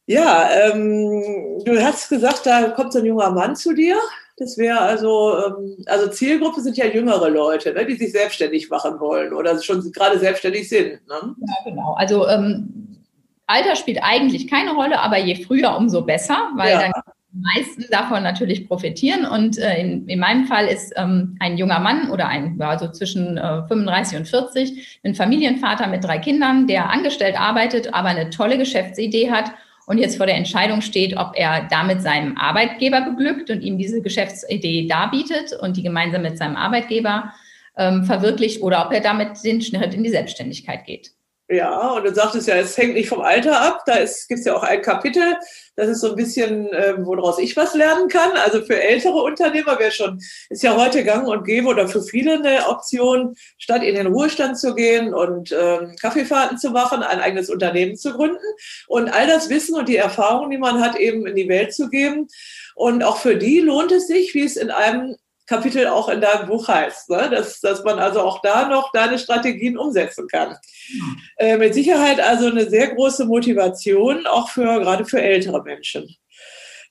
Ja, 0.06 0.49
ähm, 0.50 1.62
du 1.65 1.85
hast 1.85 2.09
gesagt, 2.09 2.47
da 2.47 2.71
kommt 2.71 2.93
so 2.93 2.99
ein 2.99 3.06
junger 3.06 3.31
Mann 3.31 3.55
zu 3.55 3.75
dir. 3.75 3.97
Das 4.38 4.56
wäre 4.56 4.81
also, 4.81 5.37
ähm, 5.37 5.77
also 5.87 6.09
Zielgruppe 6.09 6.62
sind 6.62 6.79
ja 6.79 6.87
jüngere 6.87 7.29
Leute, 7.29 7.75
ne, 7.75 7.85
die 7.85 7.97
sich 7.97 8.12
selbstständig 8.12 8.71
machen 8.71 8.99
wollen 8.99 9.35
oder 9.35 9.62
schon 9.62 9.93
gerade 9.93 10.19
selbstständig 10.19 10.69
sind. 10.71 11.06
Ne? 11.06 11.37
Ja, 11.37 11.71
genau. 11.71 11.94
Also 11.99 12.27
ähm, 12.27 12.89
Alter 13.50 13.76
spielt 13.76 13.99
eigentlich 14.02 14.49
keine 14.49 14.73
Rolle, 14.73 15.00
aber 15.00 15.19
je 15.19 15.35
früher, 15.35 15.76
umso 15.76 16.02
besser, 16.02 16.50
weil 16.55 16.73
ja. 16.73 16.81
dann 16.81 16.93
die 17.32 17.43
meisten 17.55 17.85
davon 17.91 18.23
natürlich 18.23 18.67
profitieren. 18.67 19.25
Und 19.25 19.58
äh, 19.58 19.81
in, 19.81 20.08
in 20.08 20.19
meinem 20.19 20.47
Fall 20.47 20.67
ist 20.67 20.93
ähm, 20.97 21.37
ein 21.41 21.56
junger 21.56 21.79
Mann 21.79 22.11
oder 22.11 22.26
ein, 22.26 22.56
ja, 22.58 22.79
so 22.79 22.88
zwischen 22.88 23.37
äh, 23.37 23.62
35 23.69 24.19
und 24.19 24.29
40, 24.29 25.00
ein 25.05 25.14
Familienvater 25.14 25.87
mit 25.87 26.02
drei 26.05 26.19
Kindern, 26.19 26.67
der 26.67 26.91
angestellt 26.91 27.38
arbeitet, 27.38 27.94
aber 27.94 28.08
eine 28.08 28.31
tolle 28.31 28.58
Geschäftsidee 28.58 29.31
hat 29.31 29.53
und 29.87 29.99
jetzt 29.99 30.17
vor 30.17 30.26
der 30.26 30.37
Entscheidung 30.37 30.82
steht, 30.82 31.17
ob 31.17 31.32
er 31.35 31.67
damit 31.69 32.03
seinem 32.03 32.37
Arbeitgeber 32.37 33.00
beglückt 33.03 33.50
und 33.50 33.61
ihm 33.61 33.79
diese 33.79 34.03
Geschäftsidee 34.03 34.87
darbietet 34.87 35.53
und 35.61 35.76
die 35.76 35.82
gemeinsam 35.82 36.23
mit 36.23 36.38
seinem 36.38 36.56
Arbeitgeber 36.56 37.32
ähm, 37.76 38.05
verwirklicht 38.05 38.62
oder 38.62 38.87
ob 38.87 38.93
er 38.93 39.00
damit 39.00 39.43
den 39.44 39.61
Schritt 39.61 39.94
in 39.94 40.05
die 40.05 40.11
Selbstständigkeit 40.11 40.85
geht. 40.85 41.11
Ja, 41.52 41.91
und 41.94 42.05
du 42.05 42.14
sagtest 42.14 42.47
ja, 42.47 42.55
es 42.55 42.79
hängt 42.79 42.94
nicht 42.94 43.08
vom 43.08 43.23
Alter 43.23 43.61
ab. 43.61 43.82
Da 43.85 43.94
gibt 43.94 44.38
es 44.38 44.44
ja 44.44 44.55
auch 44.55 44.62
ein 44.62 44.82
Kapitel, 44.82 45.37
das 45.75 45.88
ist 45.88 46.00
so 46.00 46.11
ein 46.11 46.17
bisschen, 46.17 46.73
äh, 46.73 46.94
woraus 47.05 47.41
ich 47.41 47.56
was 47.56 47.75
lernen 47.75 48.08
kann. 48.08 48.31
Also 48.37 48.62
für 48.62 48.81
ältere 48.81 49.20
Unternehmer 49.20 49.76
wäre 49.76 49.91
schon, 49.91 50.20
ist 50.49 50.62
ja 50.62 50.76
heute 50.76 51.02
gang 51.02 51.26
und 51.26 51.44
gäbe 51.44 51.67
oder 51.67 51.88
für 51.88 52.02
viele 52.02 52.35
eine 52.35 52.69
Option, 52.69 53.35
statt 53.58 53.82
in 53.82 53.97
den 53.97 54.06
Ruhestand 54.06 54.61
zu 54.61 54.76
gehen 54.76 55.12
und 55.12 55.51
ähm, 55.51 55.96
Kaffeefahrten 56.01 56.56
zu 56.56 56.70
machen, 56.70 57.03
ein 57.03 57.19
eigenes 57.19 57.51
Unternehmen 57.51 57.96
zu 57.96 58.13
gründen 58.13 58.39
und 58.86 59.08
all 59.08 59.27
das 59.27 59.48
Wissen 59.48 59.74
und 59.74 59.89
die 59.89 59.96
Erfahrung, 59.96 60.51
die 60.51 60.58
man 60.58 60.81
hat, 60.81 60.94
eben 60.96 61.27
in 61.27 61.34
die 61.34 61.48
Welt 61.48 61.74
zu 61.74 61.89
geben. 61.89 62.29
Und 62.77 63.03
auch 63.03 63.17
für 63.17 63.34
die 63.34 63.58
lohnt 63.58 63.91
es 63.91 64.06
sich, 64.06 64.34
wie 64.34 64.44
es 64.44 64.56
in 64.56 64.70
einem 64.70 65.17
Kapitel 65.50 65.88
auch 65.88 66.08
in 66.08 66.20
deinem 66.20 66.46
Buch 66.46 66.69
heißt, 66.69 67.10
ne? 67.10 67.28
dass, 67.28 67.60
dass 67.60 67.82
man 67.82 67.98
also 67.98 68.20
auch 68.20 68.40
da 68.40 68.69
noch 68.69 68.92
deine 68.92 69.19
Strategien 69.19 69.76
umsetzen 69.76 70.28
kann. 70.28 70.56
Äh, 71.38 71.56
mit 71.56 71.74
Sicherheit 71.74 72.20
also 72.20 72.46
eine 72.46 72.70
sehr 72.70 72.94
große 72.94 73.24
Motivation, 73.24 74.28
auch 74.28 74.48
für 74.48 74.78
gerade 74.78 75.04
für 75.04 75.20
ältere 75.20 75.60
Menschen. 75.64 76.08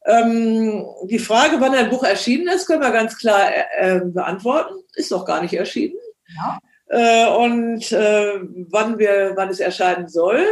Ähm, 0.05 0.85
die 1.05 1.19
Frage, 1.19 1.61
wann 1.61 1.73
ein 1.73 1.89
Buch 1.89 2.03
erschienen 2.03 2.49
ist, 2.49 2.67
können 2.67 2.81
wir 2.81 2.91
ganz 2.91 3.17
klar 3.17 3.49
äh, 3.49 3.95
äh 3.97 4.01
beantworten. 4.03 4.75
Ist 4.95 5.11
noch 5.11 5.25
gar 5.25 5.41
nicht 5.41 5.53
erschienen. 5.53 5.95
Ja. 6.35 6.59
Äh, 6.89 7.29
und 7.29 7.89
äh, 7.93 8.41
wann, 8.71 8.99
wir, 8.99 9.33
wann 9.35 9.49
es 9.49 9.61
erscheinen 9.61 10.09
soll, 10.09 10.45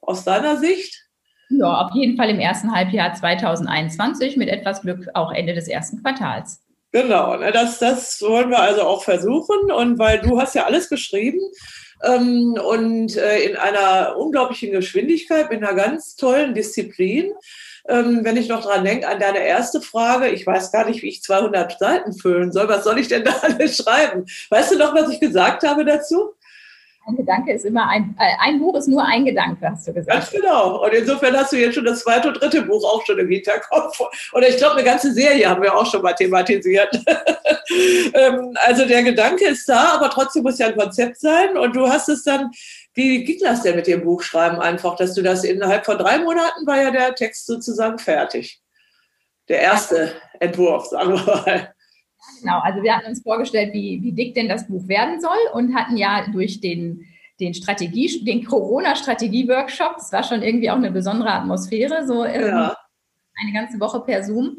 aus 0.00 0.22
deiner 0.22 0.56
Sicht? 0.56 1.08
Ja, 1.48 1.86
auf 1.86 1.90
jeden 1.94 2.16
Fall 2.16 2.30
im 2.30 2.38
ersten 2.38 2.72
Halbjahr 2.72 3.12
2021, 3.12 4.36
mit 4.36 4.48
etwas 4.48 4.82
Glück 4.82 5.08
auch 5.14 5.32
Ende 5.32 5.52
des 5.52 5.66
ersten 5.66 6.00
Quartals. 6.00 6.60
Genau, 6.92 7.36
ne, 7.36 7.52
das, 7.52 7.78
das 7.78 8.20
wollen 8.20 8.50
wir 8.50 8.58
also 8.58 8.82
auch 8.82 9.04
versuchen. 9.04 9.70
Und 9.70 9.98
weil 9.98 10.20
du 10.20 10.40
hast 10.40 10.54
ja 10.54 10.64
alles 10.64 10.88
geschrieben 10.88 11.40
ähm, 12.02 12.54
und 12.54 13.16
äh, 13.16 13.40
in 13.40 13.56
einer 13.56 14.16
unglaublichen 14.16 14.72
Geschwindigkeit, 14.72 15.50
mit 15.50 15.62
einer 15.62 15.74
ganz 15.74 16.16
tollen 16.16 16.54
Disziplin. 16.54 17.32
Ähm, 17.88 18.20
wenn 18.24 18.36
ich 18.36 18.48
noch 18.48 18.62
dran 18.62 18.84
denke, 18.84 19.08
an 19.08 19.20
deine 19.20 19.38
erste 19.38 19.80
Frage, 19.80 20.28
ich 20.28 20.46
weiß 20.46 20.72
gar 20.72 20.88
nicht, 20.88 21.02
wie 21.02 21.08
ich 21.08 21.22
200 21.22 21.78
Seiten 21.78 22.12
füllen 22.12 22.52
soll. 22.52 22.68
Was 22.68 22.84
soll 22.84 22.98
ich 22.98 23.08
denn 23.08 23.24
da 23.24 23.32
alles 23.42 23.76
schreiben? 23.76 24.26
Weißt 24.50 24.72
du 24.72 24.78
noch, 24.78 24.94
was 24.94 25.10
ich 25.10 25.20
gesagt 25.20 25.62
habe 25.62 25.84
dazu? 25.84 26.34
Ein 27.06 27.16
Gedanke 27.16 27.52
ist 27.52 27.64
immer 27.64 27.88
ein, 27.88 28.14
äh, 28.18 28.34
ein 28.40 28.58
Buch 28.58 28.74
ist 28.76 28.86
nur 28.86 29.02
ein 29.02 29.24
Gedanke, 29.24 29.70
hast 29.70 29.88
du 29.88 29.92
gesagt. 29.92 30.18
Ganz 30.18 30.30
genau. 30.30 30.84
Und 30.84 30.92
insofern 30.92 31.34
hast 31.34 31.52
du 31.52 31.56
jetzt 31.56 31.74
schon 31.74 31.84
das 31.84 32.00
zweite 32.00 32.28
und 32.28 32.34
dritte 32.34 32.62
Buch 32.62 32.84
auch 32.84 33.04
schon 33.06 33.18
im 33.18 33.28
Hinterkopf. 33.28 34.00
Oder 34.32 34.48
ich 34.48 34.58
glaube, 34.58 34.74
eine 34.74 34.84
ganze 34.84 35.12
Serie 35.12 35.48
haben 35.48 35.62
wir 35.62 35.74
auch 35.74 35.90
schon 35.90 36.02
mal 36.02 36.12
thematisiert. 36.12 36.94
ähm, 38.14 38.54
also 38.66 38.84
der 38.86 39.02
Gedanke 39.02 39.46
ist 39.46 39.66
da, 39.66 39.94
aber 39.94 40.10
trotzdem 40.10 40.42
muss 40.42 40.58
ja 40.58 40.66
ein 40.66 40.76
Konzept 40.76 41.18
sein. 41.20 41.56
Und 41.56 41.74
du 41.74 41.88
hast 41.88 42.10
es 42.10 42.22
dann, 42.22 42.50
wie 42.92 43.24
ging 43.24 43.38
das 43.40 43.62
denn 43.62 43.76
mit 43.76 43.86
dem 43.86 44.04
Buchschreiben 44.04 44.60
einfach, 44.60 44.96
dass 44.96 45.14
du 45.14 45.22
das 45.22 45.42
innerhalb 45.42 45.86
von 45.86 45.96
drei 45.96 46.18
Monaten 46.18 46.66
war 46.66 46.82
ja 46.82 46.90
der 46.90 47.14
Text 47.14 47.46
sozusagen 47.46 47.98
fertig. 47.98 48.60
Der 49.48 49.60
erste 49.60 50.12
Entwurf, 50.38 50.86
sagen 50.86 51.14
wir 51.14 51.24
mal. 51.24 51.74
Genau, 52.40 52.60
also 52.60 52.82
wir 52.82 52.96
hatten 52.96 53.08
uns 53.08 53.22
vorgestellt, 53.22 53.72
wie, 53.72 54.00
wie 54.02 54.12
dick 54.12 54.34
denn 54.34 54.48
das 54.48 54.66
Buch 54.66 54.86
werden 54.88 55.20
soll 55.20 55.38
und 55.54 55.74
hatten 55.74 55.96
ja 55.96 56.26
durch 56.32 56.60
den, 56.60 57.06
den 57.40 57.54
Strategie, 57.54 58.24
den 58.24 58.44
Corona-Strategie-Workshop. 58.44 59.96
Das 59.96 60.12
war 60.12 60.22
schon 60.22 60.42
irgendwie 60.42 60.70
auch 60.70 60.76
eine 60.76 60.90
besondere 60.90 61.30
Atmosphäre, 61.30 62.06
so 62.06 62.24
ja. 62.24 62.76
eine 63.40 63.52
ganze 63.52 63.80
Woche 63.80 64.00
per 64.00 64.22
Zoom. 64.22 64.56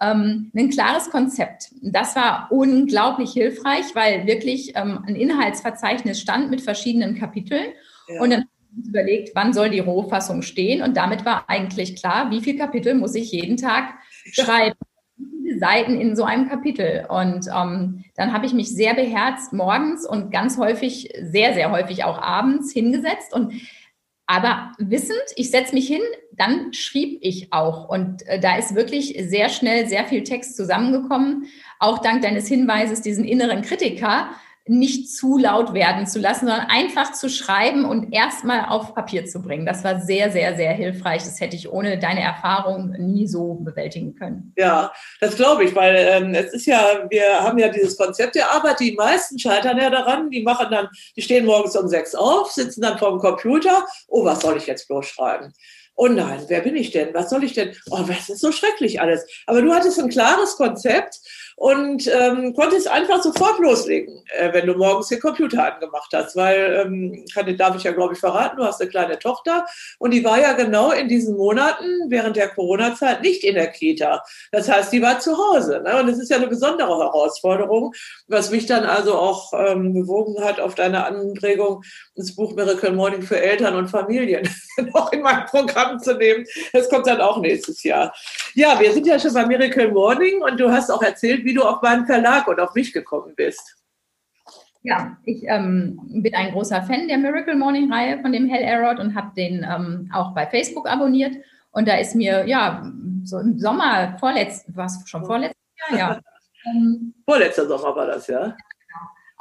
Ähm, 0.00 0.50
ein 0.54 0.70
klares 0.70 1.10
Konzept. 1.10 1.70
Das 1.80 2.16
war 2.16 2.48
unglaublich 2.50 3.32
hilfreich, 3.32 3.84
weil 3.94 4.26
wirklich 4.26 4.72
ähm, 4.74 5.04
ein 5.06 5.14
Inhaltsverzeichnis 5.14 6.20
stand 6.20 6.50
mit 6.50 6.60
verschiedenen 6.60 7.16
Kapiteln. 7.18 7.66
Ja. 8.08 8.20
Und 8.20 8.30
dann 8.30 8.44
überlegt, 8.76 9.30
wann 9.34 9.52
soll 9.52 9.70
die 9.70 9.80
Rohfassung 9.80 10.42
stehen. 10.42 10.82
Und 10.82 10.96
damit 10.96 11.24
war 11.24 11.48
eigentlich 11.48 11.96
klar, 11.96 12.30
wie 12.30 12.40
viele 12.40 12.58
Kapitel 12.58 12.94
muss 12.94 13.14
ich 13.14 13.30
jeden 13.32 13.56
Tag 13.56 13.94
schreiben. 14.32 14.78
Viele 15.52 15.58
Seiten 15.58 16.00
in 16.00 16.16
so 16.16 16.24
einem 16.24 16.48
Kapitel. 16.48 17.06
Und 17.08 17.46
ähm, 17.54 18.04
dann 18.16 18.32
habe 18.32 18.46
ich 18.46 18.52
mich 18.52 18.74
sehr 18.74 18.94
beherzt 18.94 19.52
morgens 19.52 20.06
und 20.06 20.30
ganz 20.30 20.58
häufig, 20.58 21.12
sehr, 21.20 21.54
sehr 21.54 21.70
häufig 21.70 22.04
auch 22.04 22.20
abends 22.20 22.72
hingesetzt 22.72 23.34
und 23.34 23.52
aber 24.26 24.72
wissend, 24.78 25.20
ich 25.36 25.50
setze 25.50 25.74
mich 25.74 25.86
hin, 25.86 26.00
dann 26.32 26.72
schrieb 26.72 27.18
ich 27.20 27.52
auch. 27.52 27.88
Und 27.88 28.26
äh, 28.26 28.40
da 28.40 28.56
ist 28.56 28.74
wirklich 28.74 29.14
sehr 29.20 29.48
schnell 29.48 29.88
sehr 29.88 30.04
viel 30.06 30.22
Text 30.22 30.56
zusammengekommen. 30.56 31.46
Auch 31.78 31.98
dank 31.98 32.22
deines 32.22 32.48
Hinweises, 32.48 33.02
diesen 33.02 33.24
inneren 33.24 33.62
Kritiker, 33.62 34.30
nicht 34.66 35.10
zu 35.10 35.38
laut 35.38 35.74
werden 35.74 36.06
zu 36.06 36.20
lassen, 36.20 36.46
sondern 36.46 36.66
einfach 36.68 37.12
zu 37.12 37.28
schreiben 37.28 37.84
und 37.84 38.12
erstmal 38.12 38.66
auf 38.66 38.94
Papier 38.94 39.26
zu 39.26 39.42
bringen. 39.42 39.66
Das 39.66 39.82
war 39.82 40.00
sehr, 40.00 40.30
sehr, 40.30 40.56
sehr 40.56 40.72
hilfreich. 40.72 41.24
Das 41.24 41.40
hätte 41.40 41.56
ich 41.56 41.70
ohne 41.70 41.98
deine 41.98 42.20
Erfahrung 42.20 42.92
nie 42.92 43.26
so 43.26 43.54
bewältigen 43.54 44.14
können. 44.14 44.52
Ja, 44.56 44.92
das 45.20 45.34
glaube 45.34 45.64
ich, 45.64 45.74
weil 45.74 45.96
ähm, 45.96 46.34
es 46.34 46.52
ist 46.52 46.66
ja, 46.66 47.06
wir 47.10 47.40
haben 47.40 47.58
ja 47.58 47.68
dieses 47.68 47.96
Konzept 47.96 48.36
der 48.36 48.52
Arbeit. 48.52 48.78
Die 48.78 48.92
meisten 48.92 49.38
scheitern 49.38 49.78
ja 49.78 49.90
daran. 49.90 50.30
Die 50.30 50.42
machen 50.42 50.68
dann, 50.70 50.88
die 51.16 51.22
stehen 51.22 51.44
morgens 51.44 51.76
um 51.76 51.88
sechs 51.88 52.14
auf, 52.14 52.52
sitzen 52.52 52.82
dann 52.82 52.98
vor 52.98 53.10
dem 53.10 53.18
Computer. 53.18 53.84
Oh, 54.06 54.24
was 54.24 54.40
soll 54.40 54.56
ich 54.56 54.66
jetzt 54.68 54.86
bloß 54.86 55.06
schreiben? 55.06 55.52
oh 55.94 56.08
nein, 56.08 56.42
wer 56.48 56.60
bin 56.60 56.76
ich 56.76 56.90
denn? 56.90 57.14
Was 57.14 57.30
soll 57.30 57.44
ich 57.44 57.52
denn? 57.52 57.76
Oh, 57.90 58.00
was 58.06 58.28
ist 58.28 58.40
so 58.40 58.52
schrecklich 58.52 59.00
alles. 59.00 59.24
Aber 59.46 59.62
du 59.62 59.72
hattest 59.72 59.98
ein 60.00 60.08
klares 60.08 60.56
Konzept 60.56 61.20
und 61.62 62.10
ähm, 62.12 62.54
konntest 62.56 62.88
einfach 62.88 63.22
sofort 63.22 63.60
loslegen, 63.60 64.20
äh, 64.36 64.52
wenn 64.52 64.66
du 64.66 64.74
morgens 64.74 65.06
den 65.06 65.20
Computer 65.20 65.72
angemacht 65.72 66.10
hast, 66.12 66.34
weil, 66.34 66.82
ähm, 66.84 67.24
kann, 67.32 67.56
darf 67.56 67.76
ich 67.76 67.84
ja 67.84 67.92
glaube 67.92 68.14
ich 68.14 68.18
verraten, 68.18 68.56
du 68.56 68.64
hast 68.64 68.80
eine 68.80 68.90
kleine 68.90 69.16
Tochter 69.16 69.64
und 70.00 70.10
die 70.12 70.24
war 70.24 70.40
ja 70.40 70.54
genau 70.54 70.90
in 70.90 71.06
diesen 71.06 71.36
Monaten 71.36 71.84
während 72.08 72.34
der 72.34 72.48
Corona-Zeit 72.48 73.22
nicht 73.22 73.44
in 73.44 73.54
der 73.54 73.68
Kita. 73.68 74.24
Das 74.50 74.68
heißt, 74.68 74.92
die 74.92 75.02
war 75.02 75.20
zu 75.20 75.38
Hause. 75.38 75.80
Ne? 75.84 76.00
Und 76.00 76.08
das 76.08 76.18
ist 76.18 76.32
ja 76.32 76.38
eine 76.38 76.48
besondere 76.48 76.98
Herausforderung, 76.98 77.94
was 78.26 78.50
mich 78.50 78.66
dann 78.66 78.82
also 78.82 79.14
auch 79.14 79.52
ähm, 79.56 79.94
bewogen 79.94 80.42
hat, 80.42 80.58
auf 80.58 80.74
deine 80.74 81.06
Anregung 81.06 81.84
das 82.16 82.34
Buch 82.34 82.56
Miracle 82.56 82.92
Morning 82.92 83.22
für 83.22 83.40
Eltern 83.40 83.76
und 83.76 83.86
Familien 83.86 84.48
noch 84.92 85.12
in 85.12 85.22
mein 85.22 85.46
Programm 85.46 86.00
zu 86.00 86.14
nehmen. 86.14 86.44
Das 86.72 86.88
kommt 86.88 87.06
dann 87.06 87.20
auch 87.20 87.38
nächstes 87.38 87.84
Jahr. 87.84 88.12
Ja, 88.54 88.80
wir 88.80 88.92
sind 88.92 89.06
ja 89.06 89.20
schon 89.20 89.32
bei 89.32 89.46
Miracle 89.46 89.92
Morning 89.92 90.42
und 90.42 90.58
du 90.58 90.68
hast 90.68 90.90
auch 90.90 91.02
erzählt, 91.02 91.44
wie 91.44 91.51
du 91.54 91.62
auf 91.62 91.82
meinen 91.82 92.06
Verlag 92.06 92.48
und 92.48 92.60
auf 92.60 92.74
mich 92.74 92.92
gekommen 92.92 93.34
bist. 93.36 93.76
Ja, 94.82 95.16
ich 95.24 95.44
ähm, 95.44 96.00
bin 96.10 96.34
ein 96.34 96.52
großer 96.52 96.82
Fan 96.82 97.06
der 97.06 97.18
Miracle 97.18 97.54
Morning 97.54 97.92
Reihe 97.92 98.20
von 98.20 98.32
dem 98.32 98.48
Hell 98.48 98.62
Errod 98.62 98.98
und 98.98 99.14
habe 99.14 99.32
den 99.36 99.64
ähm, 99.68 100.10
auch 100.12 100.34
bei 100.34 100.46
Facebook 100.46 100.88
abonniert. 100.88 101.36
Und 101.70 101.86
da 101.86 101.96
ist 101.96 102.16
mir, 102.16 102.46
ja, 102.46 102.90
so 103.24 103.38
im 103.38 103.58
Sommer, 103.58 104.16
vorletzt, 104.18 104.66
was 104.74 105.08
schon 105.08 105.24
vorletztes 105.24 105.62
Jahr, 105.88 105.98
ja. 105.98 106.20
Ähm, 106.64 107.12
Vorletzter 107.24 107.66
Sommer 107.66 107.96
war 107.96 108.06
das, 108.06 108.28
ja 108.28 108.54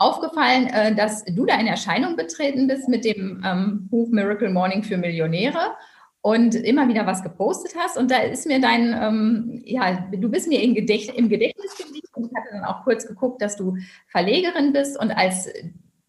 aufgefallen, 0.01 0.68
äh, 0.68 0.96
dass 0.96 1.24
du 1.25 1.46
da 1.46 1.60
in 1.60 1.68
Erscheinung 1.68 2.15
betreten 2.15 2.68
bist 2.68 2.89
mit 2.89 3.06
dem 3.06 3.44
ähm, 3.46 3.88
Buch 3.89 4.10
Miracle 4.10 4.50
Morning 4.50 4.84
für 4.84 4.98
Millionäre 4.98 5.75
und 6.22 6.56
immer 6.56 6.88
wieder 6.88 7.06
was 7.06 7.22
gepostet 7.22 7.74
hast. 7.77 7.98
Und 7.98 8.10
da 8.10 8.18
ist 8.18 8.48
mir 8.48 8.60
dein, 8.60 8.98
ähm, 9.00 9.62
ja, 9.63 10.08
du 10.12 10.30
bist 10.30 10.48
mir 10.48 10.62
im 10.62 10.74
Gedächtnis 10.74 11.77
geblieben 11.77 12.00
und 12.13 12.25
ich 12.25 12.38
hatte 12.38 12.50
dann 12.51 12.63
auch 12.63 12.84
kurz 12.84 13.08
geguckt, 13.08 13.41
dass 13.41 13.56
du 13.56 13.77
Verlegerin 14.08 14.74
bist. 14.74 15.00
Und 15.00 15.12
als 15.12 15.50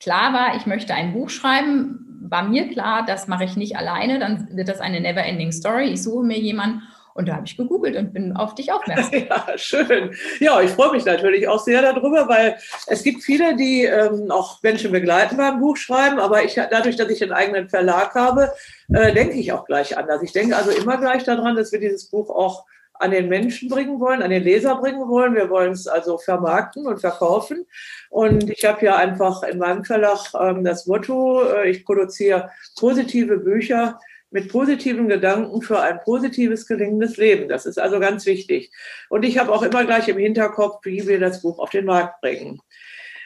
klar 0.00 0.32
war, 0.32 0.56
ich 0.56 0.66
möchte 0.66 0.94
ein 0.94 1.12
Buch 1.12 1.30
schreiben, 1.30 2.12
war 2.28 2.42
mir 2.42 2.68
klar, 2.68 3.04
das 3.06 3.28
mache 3.28 3.44
ich 3.44 3.56
nicht 3.56 3.76
alleine, 3.76 4.18
dann 4.18 4.56
wird 4.56 4.68
das 4.68 4.80
eine 4.80 5.00
Never-Ending 5.00 5.52
Story. 5.52 5.87
Ich 5.87 6.02
suche 6.02 6.25
mir 6.25 6.38
jemanden 6.38 6.82
und 7.14 7.28
da 7.28 7.35
habe 7.35 7.47
ich 7.47 7.56
gegoogelt 7.56 7.97
und 7.97 8.14
bin 8.14 8.35
auf 8.35 8.54
dich 8.54 8.73
aufmerksam. 8.73 9.12
Ja, 9.28 9.47
schön. 9.56 10.14
Ja, 10.40 10.61
ich 10.61 10.71
freue 10.71 10.92
mich 10.92 11.04
natürlich 11.04 11.47
auch 11.47 11.59
sehr 11.59 11.82
darüber, 11.82 12.28
weil 12.28 12.56
es 12.87 13.02
gibt 13.02 13.23
viele, 13.23 13.54
die 13.54 13.85
ähm, 13.85 14.30
auch 14.30 14.62
Menschen 14.62 14.92
begleiten 14.92 15.37
beim 15.37 15.61
Buchschreiben, 15.61 16.18
aber 16.18 16.42
ich, 16.44 16.54
dadurch, 16.54 16.97
dass 16.97 17.11
ich 17.11 17.23
einen 17.23 17.32
eigenen 17.32 17.68
Verlag 17.68 18.14
habe, 18.14 18.52
äh, 18.92 19.12
denke 19.12 19.35
ich 19.35 19.52
auch 19.52 19.66
gleich 19.66 19.97
anders. 19.97 20.23
Ich 20.23 20.32
denke 20.32 20.56
also 20.56 20.71
immer 20.71 20.97
gleich 20.97 21.25
daran, 21.25 21.56
dass 21.56 21.73
wir 21.73 21.80
dieses 21.80 22.09
Buch 22.09 22.30
auch 22.30 22.64
an 23.02 23.11
den 23.11 23.28
Menschen 23.28 23.68
bringen 23.68 23.99
wollen, 23.99 24.23
an 24.23 24.30
den 24.30 24.44
Leser 24.44 24.76
bringen 24.76 25.09
wollen. 25.09 25.35
Wir 25.35 25.50
wollen 25.50 25.73
es 25.73 25.88
also 25.88 26.18
vermarkten 26.18 26.87
und 26.87 27.00
verkaufen. 27.00 27.66
Und 28.11 28.49
ich 28.49 28.64
habe 28.64 28.87
ja 28.87 28.97
einfach 28.97 29.42
in 29.42 29.59
meinem 29.59 29.85
Verlag 29.85 30.32
ähm, 30.40 30.62
das 30.62 30.87
Motto, 30.87 31.42
äh, 31.42 31.71
ich 31.71 31.85
produziere 31.85 32.50
positive 32.78 33.38
Bücher, 33.38 33.99
mit 34.32 34.49
positiven 34.49 35.09
Gedanken 35.09 35.61
für 35.61 35.80
ein 35.80 36.00
positives, 36.00 36.66
gelingendes 36.66 37.18
Leben. 37.18 37.49
Das 37.49 37.66
ist 37.66 37.78
also 37.78 38.00
ganz 38.00 38.25
wichtig. 38.25 38.73
Und 39.11 39.25
ich 39.25 39.37
habe 39.38 39.52
auch 39.52 39.62
immer 39.62 39.85
gleich 39.85 40.09
im 40.09 40.16
Hinterkopf, 40.16 40.85
wie 40.85 41.06
wir 41.06 41.21
das 41.21 41.42
Buch 41.42 41.59
auf 41.59 41.71
den 41.71 41.85
Markt 41.85 42.21
bringen. 42.23 42.61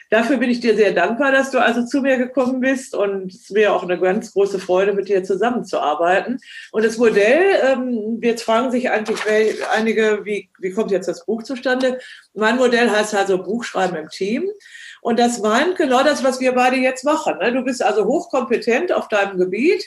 Dafür 0.09 0.37
bin 0.37 0.49
ich 0.49 0.61
dir 0.61 0.75
sehr 0.75 0.93
dankbar, 0.93 1.31
dass 1.31 1.51
du 1.51 1.59
also 1.59 1.85
zu 1.85 2.01
mir 2.01 2.17
gekommen 2.17 2.61
bist 2.61 2.95
und 2.95 3.33
es 3.33 3.41
ist 3.41 3.51
mir 3.51 3.73
auch 3.73 3.83
eine 3.83 3.99
ganz 3.99 4.33
große 4.33 4.59
Freude, 4.59 4.93
mit 4.93 5.09
dir 5.09 5.23
zusammenzuarbeiten. 5.23 6.39
Und 6.71 6.85
das 6.85 6.97
Modell, 6.97 7.59
ähm, 7.63 8.19
jetzt 8.21 8.43
fragen 8.43 8.71
sich 8.71 8.89
eigentlich 8.89 9.19
einige, 9.73 10.23
wie, 10.23 10.49
wie 10.59 10.71
kommt 10.71 10.91
jetzt 10.91 11.07
das 11.07 11.25
Buch 11.25 11.43
zustande? 11.43 11.99
Mein 12.33 12.57
Modell 12.57 12.89
heißt 12.89 13.15
also 13.15 13.43
Buchschreiben 13.43 13.97
im 13.97 14.09
Team. 14.09 14.49
Und 15.01 15.19
das 15.19 15.39
meint 15.39 15.75
genau 15.75 16.03
das, 16.03 16.23
was 16.23 16.39
wir 16.39 16.53
beide 16.53 16.77
jetzt 16.77 17.03
machen. 17.03 17.37
Ne? 17.39 17.51
Du 17.51 17.63
bist 17.63 17.83
also 17.83 18.05
hochkompetent 18.05 18.91
auf 18.91 19.07
deinem 19.07 19.37
Gebiet 19.37 19.85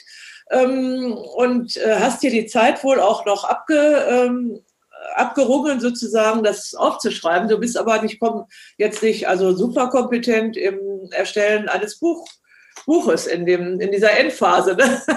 ähm, 0.51 1.13
und 1.13 1.77
äh, 1.77 1.95
hast 1.99 2.23
dir 2.23 2.31
die 2.31 2.45
Zeit 2.45 2.83
wohl 2.83 2.99
auch 2.99 3.25
noch 3.25 3.43
abge, 3.43 4.05
ähm, 4.09 4.61
abgerungen, 5.15 5.79
sozusagen 5.79 6.43
das 6.43 6.73
aufzuschreiben. 6.73 7.47
Du 7.47 7.57
bist 7.57 7.77
aber 7.77 8.01
nicht 8.01 8.19
jetzt 8.77 9.03
nicht 9.03 9.27
also 9.27 9.55
super 9.55 9.89
kompetent 9.89 10.57
im 10.57 11.09
Erstellen 11.11 11.69
eines 11.69 11.99
Buchs. 11.99 12.40
Buches 12.85 13.27
in, 13.27 13.45
dem, 13.45 13.79
in 13.79 13.91
dieser 13.91 14.17
Endphase. 14.17 14.75
Ne? 14.75 15.01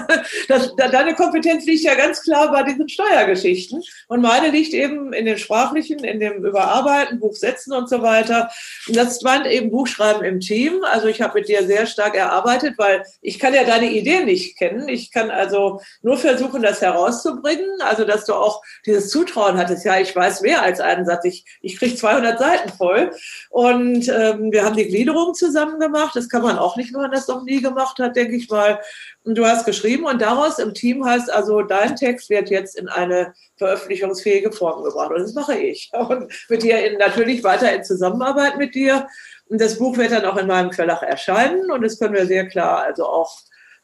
Das, 0.47 0.75
deine 0.75 1.15
Kompetenz 1.15 1.65
liegt 1.65 1.83
ja 1.83 1.95
ganz 1.95 2.21
klar 2.21 2.51
bei 2.51 2.63
diesen 2.63 2.87
Steuergeschichten 2.87 3.81
und 4.07 4.21
meine 4.21 4.49
liegt 4.49 4.73
eben 4.73 5.13
in 5.13 5.25
den 5.25 5.37
sprachlichen, 5.37 5.99
in 5.99 6.19
dem 6.19 6.43
Überarbeiten, 6.45 7.19
Buchsetzen 7.19 7.73
und 7.73 7.89
so 7.89 8.01
weiter. 8.01 8.51
Und 8.87 8.95
das 8.95 9.21
meint 9.21 9.47
eben 9.47 9.71
Buchschreiben 9.71 10.23
im 10.23 10.39
Team. 10.39 10.83
Also 10.83 11.07
ich 11.07 11.21
habe 11.21 11.39
mit 11.39 11.47
dir 11.47 11.65
sehr 11.65 11.85
stark 11.85 12.15
erarbeitet, 12.15 12.75
weil 12.77 13.03
ich 13.21 13.39
kann 13.39 13.53
ja 13.53 13.63
deine 13.63 13.91
Ideen 13.91 14.25
nicht 14.25 14.57
kennen. 14.57 14.87
Ich 14.87 15.11
kann 15.11 15.31
also 15.31 15.81
nur 16.01 16.17
versuchen, 16.17 16.61
das 16.61 16.81
herauszubringen. 16.81 17.81
Also 17.81 18.05
dass 18.05 18.25
du 18.25 18.33
auch 18.33 18.61
dieses 18.85 19.09
Zutrauen 19.09 19.57
hattest. 19.57 19.85
Ja, 19.85 19.99
ich 19.99 20.15
weiß 20.15 20.41
mehr 20.41 20.61
als 20.61 20.79
einen 20.79 21.05
Satz. 21.05 21.25
Ich, 21.25 21.45
ich 21.61 21.77
kriege 21.77 21.95
200 21.95 22.39
Seiten 22.39 22.69
voll. 22.69 23.11
Und 23.49 24.07
ähm, 24.09 24.51
wir 24.51 24.63
haben 24.63 24.75
die 24.75 24.87
Gliederung 24.87 25.33
zusammen 25.33 25.79
gemacht. 25.79 26.15
Das 26.15 26.29
kann 26.29 26.41
man 26.41 26.57
auch 26.57 26.75
nicht 26.77 26.93
machen, 26.93 27.11
das 27.11 27.27
noch 27.27 27.43
nie 27.45 27.61
gemacht 27.61 27.97
hat, 27.99 28.15
denke 28.15 28.35
ich 28.35 28.49
mal. 28.49 28.79
Und 29.23 29.37
du 29.37 29.45
hast 29.45 29.65
geschrieben 29.65 30.05
und 30.05 30.21
daraus 30.21 30.59
im 30.59 30.73
Team 30.73 31.05
heißt 31.05 31.31
also, 31.31 31.61
dein 31.61 31.95
Text 31.95 32.29
wird 32.29 32.49
jetzt 32.49 32.77
in 32.77 32.89
eine 32.89 33.33
veröffentlichungsfähige 33.57 34.51
Form 34.51 34.83
gebracht. 34.83 35.11
Und 35.11 35.21
das 35.21 35.33
mache 35.33 35.55
ich. 35.55 35.91
Und 35.93 36.31
mit 36.49 36.63
dir 36.63 36.85
in, 36.85 36.97
natürlich 36.97 37.43
weiter 37.43 37.73
in 37.73 37.83
Zusammenarbeit 37.83 38.57
mit 38.57 38.75
dir. 38.75 39.07
Und 39.47 39.61
das 39.61 39.77
Buch 39.77 39.97
wird 39.97 40.11
dann 40.11 40.25
auch 40.25 40.37
in 40.37 40.47
meinem 40.47 40.71
Verlag 40.71 41.03
erscheinen 41.03 41.69
und 41.71 41.83
das 41.83 41.99
können 41.99 42.15
wir 42.15 42.25
sehr 42.25 42.47
klar 42.47 42.81
also 42.81 43.05
auch 43.05 43.39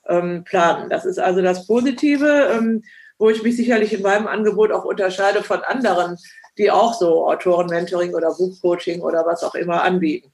ähm, 0.07 0.43
planen. 0.43 0.89
Das 0.89 1.05
ist 1.05 1.19
also 1.19 1.41
das 1.41 1.67
Positive, 1.67 2.49
ähm, 2.51 2.83
wo 3.19 3.29
ich 3.29 3.43
mich 3.43 3.55
sicherlich 3.55 3.93
in 3.93 4.01
meinem 4.01 4.27
Angebot 4.27 4.71
auch 4.71 4.85
unterscheide 4.85 5.43
von 5.43 5.61
anderen, 5.61 6.17
die 6.57 6.71
auch 6.71 6.93
so 6.93 7.27
Autoren-Mentoring 7.27 8.13
oder 8.15 8.33
Buchcoaching 8.33 9.01
oder 9.01 9.25
was 9.25 9.43
auch 9.43 9.55
immer 9.55 9.83
anbieten. 9.83 10.31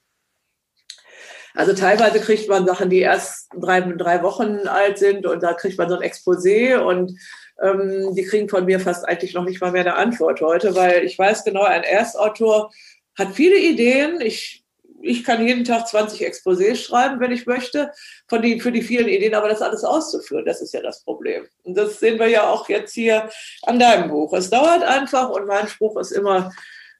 Also 1.57 1.73
teilweise 1.73 2.19
kriegt 2.19 2.47
man 2.47 2.67
Sachen, 2.67 2.91
die 2.91 2.99
erst 2.99 3.49
drei, 3.59 3.81
drei 3.81 4.21
Wochen 4.21 4.67
alt 4.67 4.99
sind 4.99 5.25
und 5.25 5.41
da 5.41 5.53
kriegt 5.53 5.79
man 5.79 5.89
so 5.89 5.95
ein 5.95 6.07
Exposé 6.07 6.77
und 6.77 7.17
ähm, 7.59 8.13
die 8.13 8.25
kriegen 8.25 8.47
von 8.47 8.65
mir 8.65 8.79
fast 8.79 9.07
eigentlich 9.07 9.33
noch 9.33 9.43
nicht 9.43 9.59
mal 9.59 9.71
mehr 9.71 9.81
eine 9.81 9.95
Antwort 9.95 10.39
heute, 10.41 10.75
weil 10.75 11.03
ich 11.03 11.17
weiß 11.17 11.43
genau, 11.45 11.63
ein 11.63 11.81
Erstautor 11.81 12.71
hat 13.17 13.29
viele 13.33 13.57
Ideen. 13.57 14.21
Ich, 14.21 14.63
ich 15.01 15.23
kann 15.23 15.47
jeden 15.47 15.63
Tag 15.63 15.87
20 15.87 16.27
Exposés 16.27 16.75
schreiben, 16.75 17.19
wenn 17.19 17.31
ich 17.31 17.47
möchte, 17.47 17.91
von 18.27 18.43
die, 18.43 18.59
für 18.59 18.71
die 18.71 18.83
vielen 18.83 19.07
Ideen, 19.07 19.33
aber 19.33 19.49
das 19.49 19.63
alles 19.63 19.83
auszuführen, 19.83 20.45
das 20.45 20.61
ist 20.61 20.75
ja 20.75 20.81
das 20.83 21.03
Problem. 21.03 21.47
Und 21.63 21.75
das 21.75 21.99
sehen 21.99 22.19
wir 22.19 22.27
ja 22.27 22.47
auch 22.47 22.69
jetzt 22.69 22.93
hier 22.93 23.31
an 23.63 23.79
deinem 23.79 24.11
Buch. 24.11 24.31
Es 24.33 24.51
dauert 24.51 24.83
einfach 24.83 25.31
und 25.31 25.47
mein 25.47 25.67
Spruch 25.67 25.99
ist 25.99 26.11
immer, 26.11 26.51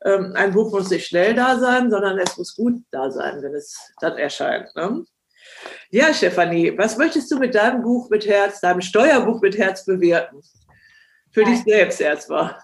ähm, 0.05 0.33
ein 0.35 0.53
Buch 0.53 0.71
muss 0.71 0.89
nicht 0.89 1.07
schnell 1.07 1.33
da 1.33 1.57
sein, 1.57 1.89
sondern 1.89 2.17
es 2.19 2.37
muss 2.37 2.55
gut 2.55 2.81
da 2.91 3.09
sein, 3.11 3.41
wenn 3.41 3.53
es 3.53 3.93
dann 3.99 4.17
erscheint. 4.17 4.75
Ne? 4.75 5.03
Ja, 5.89 6.13
Stefanie, 6.13 6.77
was 6.77 6.97
möchtest 6.97 7.31
du 7.31 7.39
mit 7.39 7.55
deinem 7.55 7.81
Buch 7.81 8.09
mit 8.09 8.27
Herz, 8.27 8.59
deinem 8.59 8.81
Steuerbuch 8.81 9.41
mit 9.41 9.57
Herz 9.57 9.85
bewirken? 9.85 10.41
Für 11.31 11.41
ja. 11.41 11.49
dich 11.49 11.63
selbst 11.63 12.01
erstmal. 12.01 12.57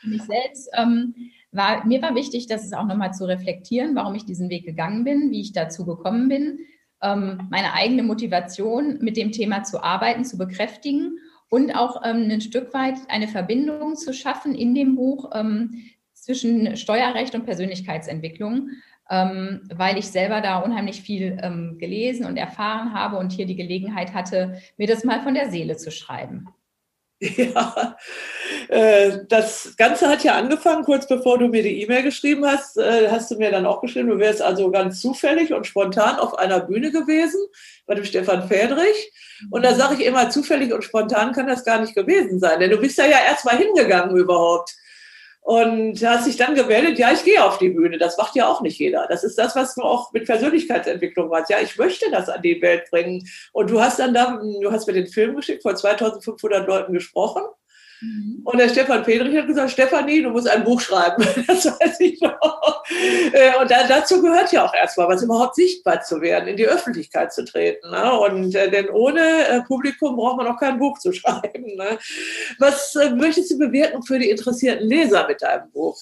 Für 0.00 0.08
mich 0.08 0.22
selbst. 0.22 0.68
Ähm, 0.76 1.14
war, 1.52 1.86
mir 1.86 2.02
war 2.02 2.14
wichtig, 2.14 2.48
das 2.48 2.72
auch 2.72 2.84
nochmal 2.84 3.14
zu 3.14 3.26
reflektieren, 3.26 3.94
warum 3.94 4.14
ich 4.14 4.24
diesen 4.24 4.50
Weg 4.50 4.64
gegangen 4.64 5.04
bin, 5.04 5.30
wie 5.30 5.40
ich 5.40 5.52
dazu 5.52 5.86
gekommen 5.86 6.28
bin, 6.28 6.58
ähm, 7.00 7.46
meine 7.50 7.74
eigene 7.74 8.02
Motivation 8.02 8.98
mit 9.00 9.16
dem 9.16 9.30
Thema 9.30 9.62
zu 9.62 9.82
arbeiten, 9.82 10.24
zu 10.24 10.36
bekräftigen 10.36 11.18
und 11.48 11.72
auch 11.72 12.02
ähm, 12.04 12.28
ein 12.30 12.40
Stück 12.40 12.74
weit 12.74 12.96
eine 13.08 13.28
Verbindung 13.28 13.94
zu 13.94 14.12
schaffen 14.12 14.54
in 14.54 14.74
dem 14.74 14.96
Buch 14.96 15.30
ähm, 15.32 15.84
zwischen 16.24 16.76
Steuerrecht 16.76 17.34
und 17.34 17.44
Persönlichkeitsentwicklung, 17.44 18.70
ähm, 19.10 19.60
weil 19.74 19.98
ich 19.98 20.08
selber 20.08 20.40
da 20.40 20.58
unheimlich 20.58 21.02
viel 21.02 21.38
ähm, 21.42 21.76
gelesen 21.78 22.24
und 22.26 22.36
erfahren 22.36 22.94
habe 22.94 23.16
und 23.18 23.32
hier 23.32 23.46
die 23.46 23.56
Gelegenheit 23.56 24.14
hatte, 24.14 24.58
mir 24.76 24.86
das 24.86 25.04
mal 25.04 25.22
von 25.22 25.34
der 25.34 25.50
Seele 25.50 25.76
zu 25.76 25.90
schreiben. 25.90 26.48
Ja, 27.20 27.96
äh, 28.68 29.18
das 29.28 29.74
Ganze 29.76 30.08
hat 30.08 30.24
ja 30.24 30.34
angefangen, 30.34 30.84
kurz 30.84 31.06
bevor 31.06 31.38
du 31.38 31.48
mir 31.48 31.62
die 31.62 31.82
E-Mail 31.82 32.02
geschrieben 32.02 32.44
hast, 32.44 32.76
äh, 32.76 33.08
hast 33.10 33.30
du 33.30 33.36
mir 33.36 33.50
dann 33.50 33.66
auch 33.66 33.80
geschrieben, 33.80 34.08
du 34.08 34.18
wärst 34.18 34.42
also 34.42 34.70
ganz 34.70 35.00
zufällig 35.00 35.54
und 35.54 35.66
spontan 35.66 36.18
auf 36.18 36.36
einer 36.38 36.60
Bühne 36.60 36.90
gewesen 36.90 37.40
bei 37.86 37.94
dem 37.94 38.04
Stefan 38.04 38.48
Fedrich. 38.48 39.12
Und 39.50 39.64
da 39.64 39.74
sage 39.74 39.94
ich 39.94 40.04
immer, 40.04 40.28
zufällig 40.28 40.72
und 40.72 40.84
spontan 40.84 41.32
kann 41.32 41.46
das 41.46 41.64
gar 41.64 41.80
nicht 41.80 41.94
gewesen 41.94 42.40
sein, 42.40 42.60
denn 42.60 42.70
du 42.70 42.78
bist 42.78 42.98
da 42.98 43.06
ja 43.06 43.18
erst 43.26 43.44
mal 43.44 43.56
hingegangen 43.56 44.16
überhaupt. 44.16 44.74
Und 45.44 46.02
hast 46.02 46.26
dich 46.26 46.38
dann 46.38 46.54
gemeldet, 46.54 46.98
ja, 46.98 47.12
ich 47.12 47.22
gehe 47.22 47.44
auf 47.44 47.58
die 47.58 47.68
Bühne. 47.68 47.98
Das 47.98 48.16
macht 48.16 48.34
ja 48.34 48.48
auch 48.48 48.62
nicht 48.62 48.78
jeder. 48.78 49.06
Das 49.10 49.24
ist 49.24 49.36
das, 49.36 49.54
was 49.54 49.74
du 49.74 49.82
auch 49.82 50.10
mit 50.14 50.24
Persönlichkeitsentwicklung 50.24 51.28
machst. 51.28 51.50
Ja, 51.50 51.58
ich 51.60 51.76
möchte 51.76 52.10
das 52.10 52.30
an 52.30 52.40
die 52.40 52.62
Welt 52.62 52.90
bringen. 52.90 53.28
Und 53.52 53.70
du 53.70 53.78
hast 53.78 53.98
dann 53.98 54.14
da, 54.14 54.40
du 54.40 54.72
hast 54.72 54.86
mir 54.86 54.94
den 54.94 55.06
Film 55.06 55.36
geschickt, 55.36 55.60
vor 55.60 55.76
2500 55.76 56.66
Leuten 56.66 56.94
gesprochen. 56.94 57.42
Mhm. 58.04 58.42
Und 58.44 58.58
der 58.58 58.68
Stefan 58.68 59.04
Friedrich 59.04 59.36
hat 59.36 59.46
gesagt, 59.46 59.70
Stefanie, 59.70 60.22
du 60.22 60.30
musst 60.30 60.48
ein 60.48 60.64
Buch 60.64 60.80
schreiben. 60.80 61.24
Das 61.46 61.64
weiß 61.66 62.00
ich 62.00 62.20
noch. 62.20 62.82
Äh, 63.32 63.56
und 63.60 63.70
dazu 63.70 64.20
gehört 64.20 64.52
ja 64.52 64.66
auch 64.66 64.74
erstmal, 64.74 65.08
was 65.08 65.22
überhaupt 65.22 65.54
sichtbar 65.54 66.02
zu 66.02 66.20
werden, 66.20 66.48
in 66.48 66.56
die 66.56 66.66
Öffentlichkeit 66.66 67.32
zu 67.32 67.44
treten. 67.44 67.90
Ne? 67.90 68.12
Und 68.18 68.54
äh, 68.54 68.70
denn 68.70 68.90
ohne 68.90 69.20
äh, 69.20 69.62
Publikum 69.62 70.16
braucht 70.16 70.36
man 70.36 70.46
auch 70.46 70.58
kein 70.58 70.78
Buch 70.78 70.98
zu 70.98 71.12
schreiben. 71.12 71.76
Ne? 71.76 71.98
Was 72.58 72.94
möchtest 73.14 73.50
du 73.52 73.58
bewirken 73.58 74.02
für 74.02 74.18
die 74.18 74.30
interessierten 74.30 74.86
Leser 74.86 75.26
mit 75.26 75.42
deinem 75.42 75.70
Buch? 75.70 75.98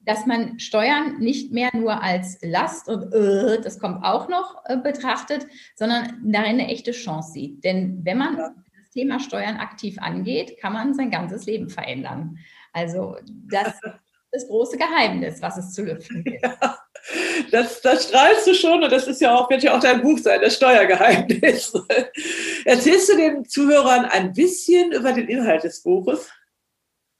dass 0.00 0.24
man 0.24 0.58
Steuern 0.58 1.18
nicht 1.18 1.52
mehr 1.52 1.68
nur 1.74 2.02
als 2.02 2.38
Last 2.40 2.88
und 2.88 3.12
äh, 3.12 3.60
das 3.60 3.78
kommt 3.78 4.02
auch 4.02 4.26
noch 4.26 4.56
äh, 4.64 4.78
betrachtet, 4.78 5.46
sondern 5.74 6.22
darin 6.24 6.52
eine 6.52 6.68
echte 6.68 6.92
Chance 6.92 7.32
sieht. 7.32 7.62
Denn 7.62 8.00
wenn 8.04 8.16
man. 8.16 8.64
Thema 8.98 9.20
Steuern 9.20 9.58
aktiv 9.58 9.96
angeht, 10.00 10.58
kann 10.60 10.72
man 10.72 10.92
sein 10.94 11.12
ganzes 11.12 11.46
Leben 11.46 11.68
verändern. 11.68 12.38
Also 12.72 13.16
das 13.48 13.68
ist 13.84 13.84
das 14.32 14.48
große 14.48 14.76
Geheimnis, 14.76 15.40
was 15.40 15.56
es 15.56 15.72
zu 15.72 15.84
lüften 15.84 16.24
gibt. 16.24 16.42
Ja, 16.42 16.78
das, 17.52 17.80
das 17.80 18.08
strahlst 18.08 18.46
du 18.46 18.54
schon 18.54 18.82
und 18.82 18.90
das 18.90 19.06
ist 19.06 19.20
ja 19.20 19.34
auch, 19.34 19.48
wird 19.48 19.62
ja 19.62 19.76
auch 19.76 19.80
dein 19.80 20.02
Buch 20.02 20.18
sein, 20.18 20.40
das 20.42 20.56
Steuergeheimnis. 20.56 21.72
Erzählst 22.64 23.08
du 23.08 23.16
den 23.16 23.44
Zuhörern 23.44 24.04
ein 24.06 24.32
bisschen 24.32 24.92
über 24.92 25.12
den 25.12 25.28
Inhalt 25.28 25.62
des 25.62 25.82
Buches? 25.82 26.28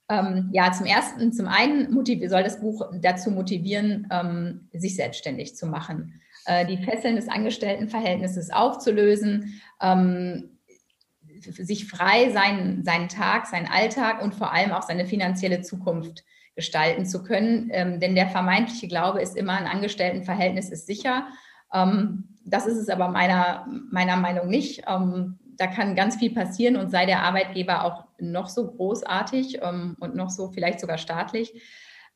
Ähm, 0.09 0.49
ja, 0.51 0.71
zum 0.71 0.85
ersten, 0.85 1.31
zum 1.31 1.47
einen 1.47 1.93
soll 2.27 2.43
das 2.43 2.59
Buch 2.59 2.91
dazu 2.99 3.31
motivieren, 3.31 4.07
ähm, 4.11 4.67
sich 4.73 4.95
selbstständig 4.95 5.55
zu 5.55 5.67
machen, 5.67 6.19
äh, 6.45 6.65
die 6.65 6.83
Fesseln 6.83 7.15
des 7.15 7.29
Angestelltenverhältnisses 7.29 8.51
aufzulösen, 8.51 9.61
ähm, 9.81 10.58
sich 11.41 11.87
frei 11.87 12.31
seinen, 12.31 12.83
seinen 12.83 13.09
Tag, 13.09 13.47
seinen 13.47 13.67
Alltag 13.67 14.21
und 14.21 14.35
vor 14.35 14.53
allem 14.53 14.71
auch 14.71 14.83
seine 14.83 15.05
finanzielle 15.05 15.61
Zukunft 15.61 16.23
gestalten 16.55 17.05
zu 17.05 17.23
können. 17.23 17.69
Ähm, 17.71 17.99
denn 17.99 18.15
der 18.15 18.27
vermeintliche 18.27 18.87
Glaube 18.87 19.21
ist 19.21 19.37
immer, 19.37 19.53
ein 19.53 19.67
Angestelltenverhältnis 19.67 20.69
ist 20.69 20.87
sicher. 20.87 21.27
Ähm, 21.73 22.35
das 22.45 22.65
ist 22.65 22.77
es 22.77 22.89
aber 22.89 23.07
meiner, 23.09 23.67
meiner 23.91 24.17
Meinung 24.17 24.47
nicht. 24.47 24.83
Ähm, 24.87 25.39
da 25.57 25.67
kann 25.67 25.95
ganz 25.95 26.15
viel 26.15 26.33
passieren 26.33 26.77
und 26.77 26.89
sei 26.89 27.05
der 27.05 27.23
Arbeitgeber 27.23 27.83
auch 27.83 28.05
noch 28.19 28.47
so 28.47 28.71
großartig 28.71 29.59
ähm, 29.61 29.95
und 29.99 30.15
noch 30.15 30.29
so 30.29 30.49
vielleicht 30.49 30.79
sogar 30.79 30.97
staatlich. 30.97 31.53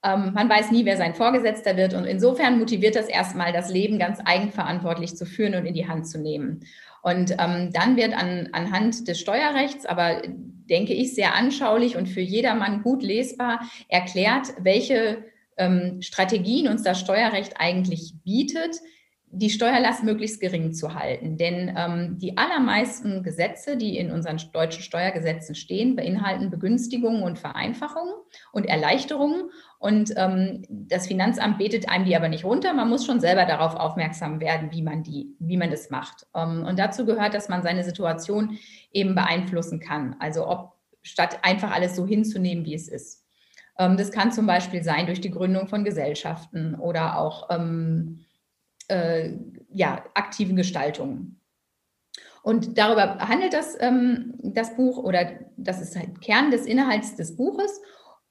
Ähm, 0.03 0.33
man 0.33 0.49
weiß 0.49 0.71
nie, 0.71 0.85
wer 0.85 0.97
sein 0.97 1.15
Vorgesetzter 1.15 1.77
wird. 1.77 1.93
Und 1.93 2.05
insofern 2.05 2.59
motiviert 2.59 2.95
das 2.95 3.07
erstmal, 3.07 3.53
das 3.53 3.69
Leben 3.69 3.99
ganz 3.99 4.19
eigenverantwortlich 4.23 5.15
zu 5.15 5.25
führen 5.25 5.55
und 5.55 5.65
in 5.65 5.73
die 5.73 5.87
Hand 5.87 6.07
zu 6.07 6.19
nehmen. 6.19 6.65
Und 7.03 7.31
ähm, 7.37 7.71
dann 7.73 7.97
wird 7.97 8.13
an, 8.13 8.49
anhand 8.53 9.09
des 9.09 9.19
Steuerrechts, 9.19 9.85
aber 9.85 10.21
denke 10.25 10.93
ich, 10.93 11.13
sehr 11.13 11.35
anschaulich 11.35 11.97
und 11.97 12.07
für 12.07 12.21
jedermann 12.21 12.81
gut 12.81 13.03
lesbar 13.03 13.59
erklärt, 13.89 14.47
welche 14.59 15.25
ähm, 15.57 16.01
Strategien 16.01 16.69
uns 16.69 16.81
das 16.81 17.01
Steuerrecht 17.01 17.55
eigentlich 17.57 18.13
bietet, 18.23 18.77
die 19.35 19.49
Steuerlast 19.49 20.03
möglichst 20.03 20.39
gering 20.39 20.73
zu 20.73 20.93
halten. 20.93 21.37
Denn 21.37 21.73
ähm, 21.75 22.19
die 22.19 22.37
allermeisten 22.37 23.23
Gesetze, 23.23 23.77
die 23.77 23.97
in 23.97 24.11
unseren 24.11 24.39
deutschen 24.53 24.83
Steuergesetzen 24.83 25.55
stehen, 25.55 25.95
beinhalten 25.95 26.51
Begünstigungen 26.51 27.23
und 27.23 27.39
Vereinfachungen 27.39 28.13
und 28.51 28.67
Erleichterungen. 28.67 29.49
Und 29.79 30.13
ähm, 30.17 30.63
das 30.69 31.07
Finanzamt 31.07 31.57
betet 31.57 31.89
einem 31.89 32.05
die 32.05 32.15
aber 32.15 32.29
nicht 32.29 32.45
runter. 32.45 32.73
Man 32.73 32.89
muss 32.89 33.07
schon 33.07 33.19
selber 33.19 33.45
darauf 33.45 33.75
aufmerksam 33.75 34.39
werden, 34.39 34.71
wie 34.71 34.83
man 34.83 35.01
die, 35.01 35.35
wie 35.39 35.57
man 35.57 35.71
das 35.71 35.89
macht. 35.89 36.27
Ähm, 36.35 36.63
und 36.63 36.77
dazu 36.77 37.03
gehört, 37.03 37.33
dass 37.33 37.49
man 37.49 37.63
seine 37.63 37.83
Situation 37.83 38.59
eben 38.91 39.15
beeinflussen 39.15 39.79
kann. 39.79 40.15
Also 40.19 40.47
ob 40.47 40.73
statt 41.01 41.39
einfach 41.41 41.71
alles 41.71 41.95
so 41.95 42.05
hinzunehmen, 42.05 42.65
wie 42.65 42.75
es 42.75 42.87
ist. 42.87 43.25
Ähm, 43.79 43.97
das 43.97 44.11
kann 44.11 44.31
zum 44.31 44.45
Beispiel 44.45 44.83
sein 44.83 45.07
durch 45.07 45.21
die 45.21 45.31
Gründung 45.31 45.67
von 45.67 45.83
Gesellschaften 45.83 46.75
oder 46.75 47.17
auch 47.17 47.49
ähm, 47.49 48.25
äh, 48.87 49.33
ja, 49.69 50.03
aktiven 50.13 50.55
Gestaltungen. 50.55 51.39
Und 52.43 52.77
darüber 52.77 53.19
handelt 53.19 53.53
das, 53.53 53.77
ähm, 53.79 54.33
das 54.43 54.75
Buch 54.75 54.97
oder 54.97 55.31
das 55.55 55.81
ist 55.81 55.95
halt 55.95 56.21
Kern 56.21 56.51
des 56.51 56.65
Inhalts 56.65 57.15
des 57.15 57.35
Buches 57.37 57.81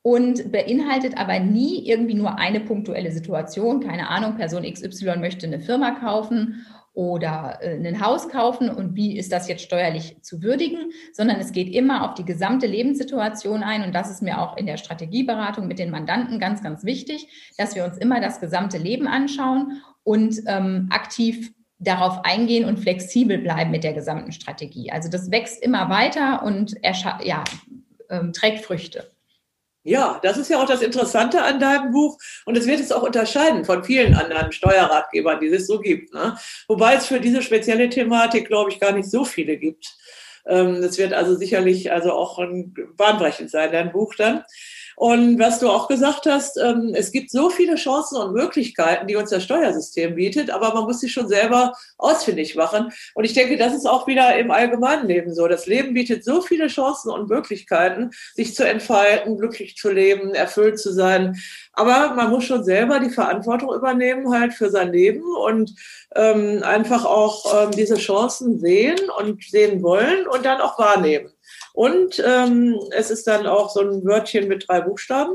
und 0.03 0.53
beinhaltet 0.53 1.17
aber 1.17 1.39
nie 1.39 1.89
irgendwie 1.89 2.15
nur 2.15 2.39
eine 2.39 2.61
punktuelle 2.61 3.11
Situation. 3.11 3.81
Keine 3.81 4.09
Ahnung, 4.09 4.37
Person 4.37 4.65
XY 4.65 5.17
möchte 5.17 5.47
eine 5.47 5.61
Firma 5.61 5.93
kaufen 5.93 6.67
oder 6.95 7.59
äh, 7.63 7.77
ein 7.77 8.05
Haus 8.05 8.29
kaufen 8.29 8.69
und 8.69 8.95
wie 8.95 9.17
ist 9.17 9.33
das 9.33 9.49
jetzt 9.49 9.63
steuerlich 9.63 10.17
zu 10.23 10.43
würdigen, 10.43 10.93
sondern 11.13 11.41
es 11.41 11.53
geht 11.53 11.73
immer 11.73 12.09
auf 12.09 12.15
die 12.15 12.25
gesamte 12.25 12.67
Lebenssituation 12.67 13.63
ein 13.63 13.85
und 13.85 13.95
das 13.95 14.11
ist 14.11 14.23
mir 14.23 14.41
auch 14.41 14.57
in 14.57 14.67
der 14.67 14.77
Strategieberatung 14.77 15.67
mit 15.67 15.79
den 15.79 15.91
Mandanten 15.91 16.39
ganz, 16.39 16.63
ganz 16.63 16.85
wichtig, 16.85 17.29
dass 17.57 17.75
wir 17.75 17.85
uns 17.85 17.97
immer 17.97 18.21
das 18.21 18.41
gesamte 18.41 18.79
Leben 18.79 19.07
anschauen 19.07 19.83
und 20.05 20.37
ähm, 20.47 20.89
aktiv 20.91 21.53
darauf 21.79 22.25
eingehen 22.25 22.65
und 22.65 22.79
flexibel 22.79 23.39
bleiben 23.39 23.71
mit 23.71 23.85
der 23.85 23.93
gesamten 23.93 24.33
Strategie. 24.33 24.93
Also 24.93 25.09
das 25.09 25.31
wächst 25.31 25.63
immer 25.63 25.89
weiter 25.89 26.43
und 26.45 26.77
ja, 27.25 27.43
ähm, 28.09 28.33
trägt 28.33 28.65
Früchte. 28.65 29.11
Ja, 29.85 30.21
das 30.23 30.37
ist 30.39 30.49
ja 30.49 30.63
auch 30.63 30.67
das 30.67 30.81
Interessante 30.81 31.43
an 31.43 31.59
deinem 31.59 31.91
Buch. 31.91 32.17
Und 32.45 32.57
es 32.57 32.67
wird 32.67 32.81
es 32.81 32.93
auch 32.93 33.03
unterscheiden 33.03 33.65
von 33.65 33.83
vielen 33.83 34.15
anderen 34.15 34.53
Steuerratgebern, 34.53 35.41
die 35.41 35.49
es 35.49 35.67
so 35.67 35.81
gibt. 35.81 36.15
Ne? 36.15 36.37
Wobei 36.69 36.95
es 36.95 37.07
für 37.07 37.21
diese 37.21 37.43
spezielle 37.43 37.89
Thematik, 37.89 38.47
glaube 38.47 38.71
ich, 38.71 38.79
gar 38.79 38.93
nicht 38.93 39.11
so 39.11 39.25
viele 39.25 39.57
gibt. 39.57 39.97
Ähm, 40.47 40.77
es 40.77 40.99
wird 40.99 41.13
also 41.13 41.37
sicherlich 41.37 41.93
also 41.93 42.13
auch 42.13 42.39
ein 42.39 42.75
bahnbrechend 42.97 43.51
sein, 43.51 43.73
dein 43.73 43.93
Buch 43.93 44.15
dann. 44.15 44.45
Und 44.97 45.39
was 45.39 45.59
du 45.59 45.69
auch 45.69 45.89
gesagt 45.89 46.27
hast, 46.27 46.59
ähm, 46.59 46.93
es 46.95 47.13
gibt 47.13 47.31
so 47.31 47.51
viele 47.51 47.77
Chancen 47.77 48.17
und 48.17 48.33
Möglichkeiten, 48.35 49.07
die 49.07 49.17
uns 49.17 49.31
das 49.31 49.45
Steuersystem 49.45 50.15
bietet, 50.15 50.51
aber 50.51 50.75
man 50.75 50.85
muss 50.85 51.01
sie 51.01 51.09
schon 51.09 51.29
selber 51.29 51.73
ausfindig 51.99 52.57
machen. 52.57 52.93
Und 53.15 53.25
ich 53.25 53.33
denke, 53.33 53.57
das 53.57 53.75
ist 53.75 53.87
auch 53.87 54.07
wieder 54.07 54.37
im 54.39 54.51
allgemeinen 54.51 55.09
Leben 55.09 55.35
so. 55.35 55.49
Das 55.49 55.67
Leben 55.67 55.95
bietet 55.95 56.25
so 56.25 56.41
viele 56.41 56.67
Chancen 56.69 57.11
und 57.11 57.29
Möglichkeiten, 57.29 58.11
sich 58.35 58.55
zu 58.55 58.67
entfalten, 58.67 59.39
glücklich 59.39 59.77
zu 59.77 59.91
leben, 59.91 60.35
erfüllt 60.35 60.79
zu 60.79 60.93
sein. 60.93 61.37
Aber 61.73 62.15
man 62.15 62.31
muss 62.31 62.45
schon 62.45 62.65
selber 62.65 63.01
die 63.01 63.11
Verantwortung 63.11 63.75
übernehmen 63.75 64.33
halt 64.33 64.53
für 64.53 64.71
sein 64.71 64.93
Leben 64.93 65.23
und 65.23 65.75
ähm, 66.15 66.63
einfach 66.63 67.05
auch 67.05 67.65
ähm, 67.65 67.71
diese 67.71 67.97
Chancen 67.97 68.59
sehen 68.59 68.99
und 69.19 69.43
sehen 69.45 69.83
wollen 69.83 70.27
und 70.27 70.45
dann 70.45 70.61
auch 70.61 70.79
wahrnehmen. 70.79 71.31
Und 71.73 72.23
ähm, 72.25 72.79
es 72.91 73.11
ist 73.11 73.27
dann 73.27 73.47
auch 73.47 73.71
so 73.71 73.81
ein 73.81 74.05
Wörtchen 74.05 74.49
mit 74.49 74.69
drei 74.69 74.81
Buchstaben, 74.81 75.35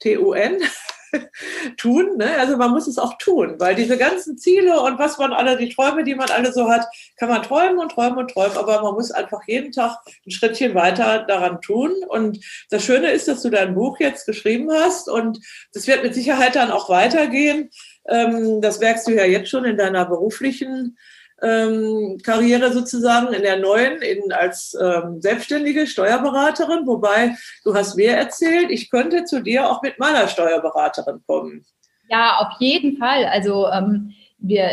T-U-N. 0.00 0.62
tun, 1.76 2.16
ne? 2.16 2.36
also 2.38 2.56
man 2.56 2.70
muss 2.70 2.86
es 2.86 2.98
auch 2.98 3.16
tun, 3.18 3.54
weil 3.58 3.74
diese 3.74 3.96
ganzen 3.96 4.38
Ziele 4.38 4.80
und 4.80 4.98
was 4.98 5.18
man 5.18 5.32
alle, 5.32 5.56
die 5.56 5.68
Träume, 5.68 6.04
die 6.04 6.14
man 6.14 6.30
alle 6.30 6.52
so 6.52 6.68
hat, 6.68 6.86
kann 7.16 7.28
man 7.28 7.42
träumen 7.42 7.78
und 7.78 7.92
träumen 7.92 8.18
und 8.18 8.30
träumen, 8.30 8.56
aber 8.56 8.82
man 8.82 8.94
muss 8.94 9.10
einfach 9.10 9.40
jeden 9.46 9.72
Tag 9.72 9.98
ein 10.26 10.30
Schrittchen 10.30 10.74
weiter 10.74 11.24
daran 11.26 11.60
tun. 11.60 11.92
Und 12.08 12.44
das 12.70 12.84
Schöne 12.84 13.10
ist, 13.10 13.28
dass 13.28 13.42
du 13.42 13.50
dein 13.50 13.74
Buch 13.74 13.98
jetzt 14.00 14.26
geschrieben 14.26 14.70
hast 14.72 15.08
und 15.08 15.38
das 15.72 15.86
wird 15.86 16.02
mit 16.02 16.14
Sicherheit 16.14 16.56
dann 16.56 16.70
auch 16.70 16.88
weitergehen. 16.88 17.70
Ähm, 18.08 18.60
das 18.60 18.80
merkst 18.80 19.06
du 19.06 19.12
ja 19.12 19.24
jetzt 19.24 19.50
schon 19.50 19.64
in 19.64 19.76
deiner 19.76 20.04
beruflichen 20.04 20.98
ähm, 21.44 22.18
Karriere 22.22 22.72
sozusagen 22.72 23.32
in 23.32 23.42
der 23.42 23.58
neuen, 23.58 24.00
in, 24.02 24.32
als 24.32 24.76
ähm, 24.80 25.20
selbstständige 25.20 25.86
Steuerberaterin, 25.86 26.86
wobei 26.86 27.36
du 27.64 27.74
hast 27.74 27.96
mir 27.96 28.12
erzählt, 28.12 28.70
ich 28.70 28.90
könnte 28.90 29.24
zu 29.24 29.42
dir 29.42 29.70
auch 29.70 29.82
mit 29.82 29.98
meiner 29.98 30.28
Steuerberaterin 30.28 31.20
kommen. 31.26 31.64
Ja, 32.08 32.38
auf 32.38 32.60
jeden 32.60 32.96
Fall. 32.96 33.24
Also 33.26 33.68
ähm, 33.68 34.12
wir 34.38 34.68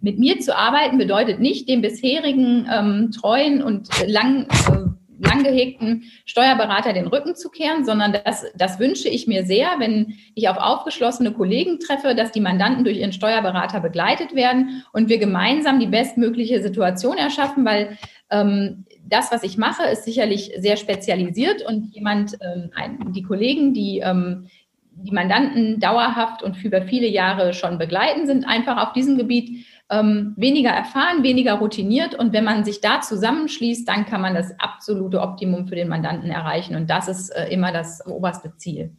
mit 0.00 0.18
mir 0.18 0.38
zu 0.38 0.56
arbeiten 0.56 0.98
bedeutet 0.98 1.40
nicht, 1.40 1.68
den 1.68 1.80
bisherigen 1.80 2.68
ähm, 2.70 3.10
treuen 3.10 3.62
und 3.62 3.88
lang, 4.06 4.46
äh, 4.68 4.93
lang 5.18 5.44
gehegten 5.44 6.04
Steuerberater 6.24 6.92
den 6.92 7.06
Rücken 7.06 7.36
zu 7.36 7.50
kehren, 7.50 7.84
sondern 7.84 8.12
das, 8.24 8.44
das 8.56 8.78
wünsche 8.78 9.08
ich 9.08 9.26
mir 9.26 9.44
sehr, 9.44 9.74
wenn 9.78 10.14
ich 10.34 10.48
auf 10.48 10.56
aufgeschlossene 10.56 11.32
Kollegen 11.32 11.78
treffe, 11.78 12.14
dass 12.14 12.32
die 12.32 12.40
Mandanten 12.40 12.84
durch 12.84 12.98
ihren 12.98 13.12
Steuerberater 13.12 13.80
begleitet 13.80 14.34
werden 14.34 14.84
und 14.92 15.08
wir 15.08 15.18
gemeinsam 15.18 15.80
die 15.80 15.86
bestmögliche 15.86 16.62
Situation 16.62 17.16
erschaffen, 17.16 17.64
weil 17.64 17.98
ähm, 18.30 18.84
das, 19.06 19.30
was 19.30 19.42
ich 19.42 19.58
mache, 19.58 19.84
ist 19.84 20.04
sicherlich 20.04 20.52
sehr 20.58 20.76
spezialisiert 20.76 21.62
und 21.66 21.94
jemand, 21.94 22.38
ähm, 22.40 22.70
die 23.12 23.22
Kollegen, 23.22 23.74
die 23.74 23.98
ähm, 23.98 24.48
die 24.96 25.12
Mandanten 25.12 25.80
dauerhaft 25.80 26.42
und 26.42 26.62
über 26.64 26.82
viele 26.82 27.06
Jahre 27.06 27.52
schon 27.52 27.78
begleiten, 27.78 28.26
sind 28.26 28.44
einfach 28.44 28.76
auf 28.86 28.92
diesem 28.92 29.18
Gebiet 29.18 29.66
ähm, 29.90 30.34
weniger 30.36 30.70
erfahren, 30.70 31.22
weniger 31.22 31.54
routiniert. 31.54 32.14
Und 32.14 32.32
wenn 32.32 32.44
man 32.44 32.64
sich 32.64 32.80
da 32.80 33.00
zusammenschließt, 33.00 33.88
dann 33.88 34.06
kann 34.06 34.20
man 34.20 34.34
das 34.34 34.52
absolute 34.58 35.20
Optimum 35.20 35.66
für 35.66 35.74
den 35.74 35.88
Mandanten 35.88 36.30
erreichen. 36.30 36.76
Und 36.76 36.88
das 36.88 37.08
ist 37.08 37.30
äh, 37.30 37.48
immer 37.48 37.72
das 37.72 38.06
oberste 38.06 38.56
Ziel. 38.56 38.96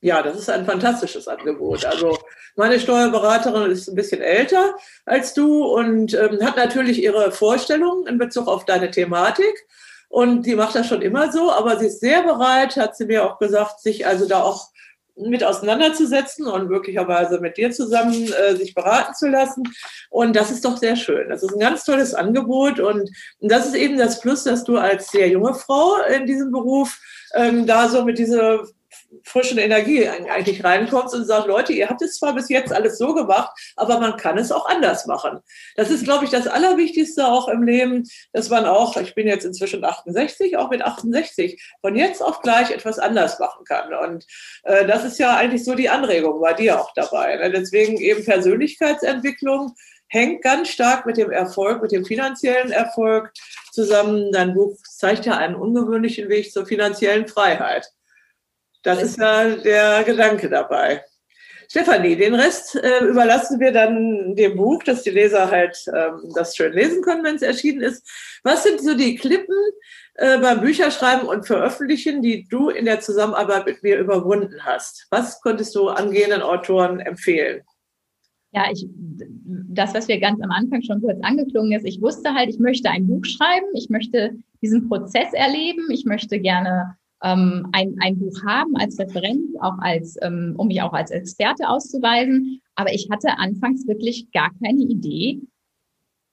Ja, 0.00 0.22
das 0.22 0.36
ist 0.36 0.50
ein 0.50 0.66
fantastisches 0.66 1.28
Angebot. 1.28 1.84
Also 1.86 2.18
meine 2.56 2.78
Steuerberaterin 2.78 3.70
ist 3.70 3.88
ein 3.88 3.94
bisschen 3.94 4.20
älter 4.20 4.74
als 5.06 5.32
du 5.32 5.64
und 5.64 6.12
ähm, 6.14 6.40
hat 6.42 6.56
natürlich 6.56 7.02
ihre 7.02 7.32
Vorstellungen 7.32 8.06
in 8.06 8.18
Bezug 8.18 8.46
auf 8.46 8.64
deine 8.64 8.90
Thematik. 8.90 9.66
Und 10.08 10.46
die 10.46 10.54
macht 10.54 10.74
das 10.74 10.86
schon 10.86 11.02
immer 11.02 11.32
so, 11.32 11.50
aber 11.50 11.78
sie 11.78 11.86
ist 11.86 12.00
sehr 12.00 12.22
bereit, 12.22 12.76
hat 12.76 12.96
sie 12.96 13.06
mir 13.06 13.24
auch 13.24 13.38
gesagt, 13.38 13.80
sich 13.80 14.06
also 14.06 14.28
da 14.28 14.42
auch 14.42 14.68
mit 15.16 15.44
auseinanderzusetzen 15.44 16.46
und 16.46 16.68
möglicherweise 16.68 17.40
mit 17.40 17.56
dir 17.56 17.70
zusammen 17.70 18.32
äh, 18.32 18.56
sich 18.56 18.74
beraten 18.74 19.14
zu 19.14 19.28
lassen. 19.28 19.62
Und 20.10 20.34
das 20.34 20.50
ist 20.50 20.64
doch 20.64 20.76
sehr 20.76 20.96
schön. 20.96 21.28
Das 21.28 21.42
ist 21.42 21.52
ein 21.52 21.60
ganz 21.60 21.84
tolles 21.84 22.14
Angebot 22.14 22.80
und 22.80 23.10
das 23.40 23.66
ist 23.66 23.74
eben 23.74 23.96
das 23.96 24.20
Plus, 24.20 24.44
dass 24.44 24.64
du 24.64 24.76
als 24.76 25.10
sehr 25.10 25.28
junge 25.28 25.54
Frau 25.54 25.96
in 26.14 26.26
diesem 26.26 26.50
Beruf 26.50 27.00
ähm, 27.34 27.66
da 27.66 27.88
so 27.88 28.04
mit 28.04 28.18
dieser 28.18 28.64
frischen 29.22 29.58
Energie 29.58 30.08
eigentlich 30.08 30.64
reinkommst 30.64 31.14
und 31.14 31.24
sagst, 31.24 31.46
Leute, 31.46 31.72
ihr 31.72 31.88
habt 31.88 32.02
es 32.02 32.18
zwar 32.18 32.34
bis 32.34 32.48
jetzt 32.48 32.72
alles 32.72 32.98
so 32.98 33.14
gemacht, 33.14 33.50
aber 33.76 34.00
man 34.00 34.16
kann 34.16 34.38
es 34.38 34.52
auch 34.52 34.68
anders 34.68 35.06
machen. 35.06 35.40
Das 35.76 35.90
ist, 35.90 36.04
glaube 36.04 36.24
ich, 36.24 36.30
das 36.30 36.46
Allerwichtigste 36.46 37.26
auch 37.26 37.48
im 37.48 37.62
Leben, 37.62 38.04
dass 38.32 38.50
man 38.50 38.66
auch, 38.66 38.96
ich 38.96 39.14
bin 39.14 39.26
jetzt 39.26 39.44
inzwischen 39.44 39.84
68, 39.84 40.56
auch 40.56 40.70
mit 40.70 40.82
68 40.82 41.62
von 41.80 41.96
jetzt 41.96 42.22
auf 42.22 42.40
gleich 42.40 42.70
etwas 42.70 42.98
anders 42.98 43.38
machen 43.38 43.64
kann. 43.64 43.94
Und 43.94 44.26
äh, 44.64 44.86
das 44.86 45.04
ist 45.04 45.18
ja 45.18 45.36
eigentlich 45.36 45.64
so 45.64 45.74
die 45.74 45.88
Anregung 45.88 46.40
bei 46.40 46.52
dir 46.52 46.80
auch 46.80 46.92
dabei. 46.94 47.36
Ne? 47.36 47.50
Deswegen 47.50 47.98
eben 47.98 48.24
Persönlichkeitsentwicklung 48.24 49.74
hängt 50.08 50.42
ganz 50.42 50.68
stark 50.68 51.06
mit 51.06 51.16
dem 51.16 51.30
Erfolg, 51.30 51.82
mit 51.82 51.92
dem 51.92 52.04
finanziellen 52.04 52.70
Erfolg 52.70 53.32
zusammen. 53.72 54.30
Dein 54.32 54.54
Buch 54.54 54.76
zeigt 54.82 55.26
ja 55.26 55.36
einen 55.36 55.56
ungewöhnlichen 55.56 56.28
Weg 56.28 56.52
zur 56.52 56.66
finanziellen 56.66 57.26
Freiheit. 57.26 57.90
Das 58.84 59.02
ist 59.02 59.18
ja 59.18 59.56
der 59.56 60.04
Gedanke 60.04 60.48
dabei. 60.48 61.02
Stefanie, 61.68 62.14
den 62.16 62.34
Rest 62.34 62.76
äh, 62.76 63.04
überlassen 63.06 63.58
wir 63.58 63.72
dann 63.72 64.36
dem 64.36 64.56
Buch, 64.56 64.82
dass 64.82 65.02
die 65.02 65.10
Leser 65.10 65.50
halt 65.50 65.84
ähm, 65.88 66.30
das 66.34 66.54
schön 66.54 66.72
lesen 66.72 67.02
können, 67.02 67.24
wenn 67.24 67.36
es 67.36 67.42
erschienen 67.42 67.80
ist. 67.80 68.06
Was 68.44 68.62
sind 68.62 68.80
so 68.80 68.94
die 68.94 69.16
Klippen 69.16 69.56
äh, 70.14 70.38
beim 70.38 70.60
Bücherschreiben 70.60 71.26
und 71.26 71.46
Veröffentlichen, 71.46 72.20
die 72.20 72.46
du 72.48 72.68
in 72.68 72.84
der 72.84 73.00
Zusammenarbeit 73.00 73.66
mit 73.66 73.82
mir 73.82 73.98
überwunden 73.98 74.60
hast? 74.60 75.06
Was 75.10 75.40
könntest 75.40 75.74
du 75.74 75.88
angehenden 75.88 76.42
Autoren 76.42 77.00
empfehlen? 77.00 77.62
Ja, 78.52 78.70
ich, 78.70 78.86
das, 78.86 79.94
was 79.94 80.06
wir 80.06 80.20
ganz 80.20 80.40
am 80.42 80.50
Anfang 80.52 80.82
schon 80.82 81.00
kurz 81.00 81.18
angeklungen 81.22 81.72
ist, 81.72 81.86
ich 81.86 82.00
wusste 82.00 82.34
halt, 82.34 82.50
ich 82.50 82.60
möchte 82.60 82.90
ein 82.90 83.08
Buch 83.08 83.24
schreiben, 83.24 83.66
ich 83.74 83.88
möchte 83.88 84.36
diesen 84.62 84.88
Prozess 84.88 85.32
erleben, 85.32 85.90
ich 85.90 86.04
möchte 86.04 86.38
gerne 86.38 86.96
ähm, 87.24 87.66
ein, 87.72 87.96
ein 88.00 88.18
Buch 88.18 88.44
haben 88.46 88.76
als 88.76 88.98
Referent, 88.98 89.40
auch 89.60 89.78
als, 89.78 90.16
ähm, 90.22 90.54
um 90.58 90.68
mich 90.68 90.82
auch 90.82 90.92
als 90.92 91.10
Experte 91.10 91.68
auszuweisen. 91.68 92.60
Aber 92.74 92.92
ich 92.92 93.08
hatte 93.10 93.38
anfangs 93.38 93.86
wirklich 93.88 94.30
gar 94.32 94.50
keine 94.62 94.82
Idee, 94.82 95.40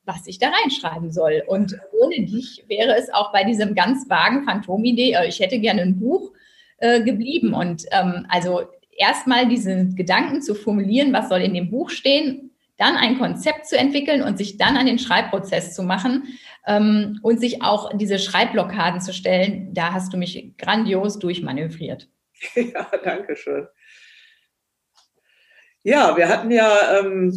was 0.03 0.27
ich 0.27 0.37
da 0.37 0.49
reinschreiben 0.49 1.11
soll. 1.11 1.43
Und 1.47 1.77
ohne 1.99 2.25
dich 2.25 2.65
wäre 2.67 2.95
es 2.97 3.11
auch 3.13 3.31
bei 3.31 3.43
diesem 3.45 3.73
ganz 3.73 4.09
vagen 4.09 4.43
Phantomidee, 4.43 5.13
äh, 5.13 5.27
ich 5.27 5.39
hätte 5.39 5.59
gerne 5.59 5.81
ein 5.81 5.99
Buch 5.99 6.31
äh, 6.77 7.01
geblieben. 7.03 7.53
Und 7.53 7.85
ähm, 7.91 8.25
also 8.27 8.61
erstmal 8.97 9.47
diese 9.47 9.87
Gedanken 9.95 10.41
zu 10.41 10.55
formulieren, 10.55 11.13
was 11.13 11.29
soll 11.29 11.41
in 11.41 11.53
dem 11.53 11.71
Buch 11.71 11.89
stehen, 11.89 12.50
dann 12.81 12.97
ein 12.97 13.19
Konzept 13.19 13.67
zu 13.67 13.77
entwickeln 13.77 14.23
und 14.23 14.37
sich 14.37 14.57
dann 14.57 14.75
an 14.75 14.87
den 14.87 14.97
Schreibprozess 14.97 15.75
zu 15.75 15.83
machen 15.83 16.39
ähm, 16.65 17.19
und 17.21 17.39
sich 17.39 17.61
auch 17.61 17.95
diese 17.95 18.17
Schreibblockaden 18.17 19.01
zu 19.01 19.13
stellen, 19.13 19.71
da 19.73 19.93
hast 19.93 20.11
du 20.11 20.17
mich 20.17 20.53
grandios 20.57 21.19
durchmanövriert. 21.19 22.09
Ja, 22.55 22.89
danke 23.03 23.35
schön. 23.35 23.67
Ja, 25.83 26.17
wir 26.17 26.27
hatten 26.27 26.49
ja, 26.49 26.99
ähm, 26.99 27.31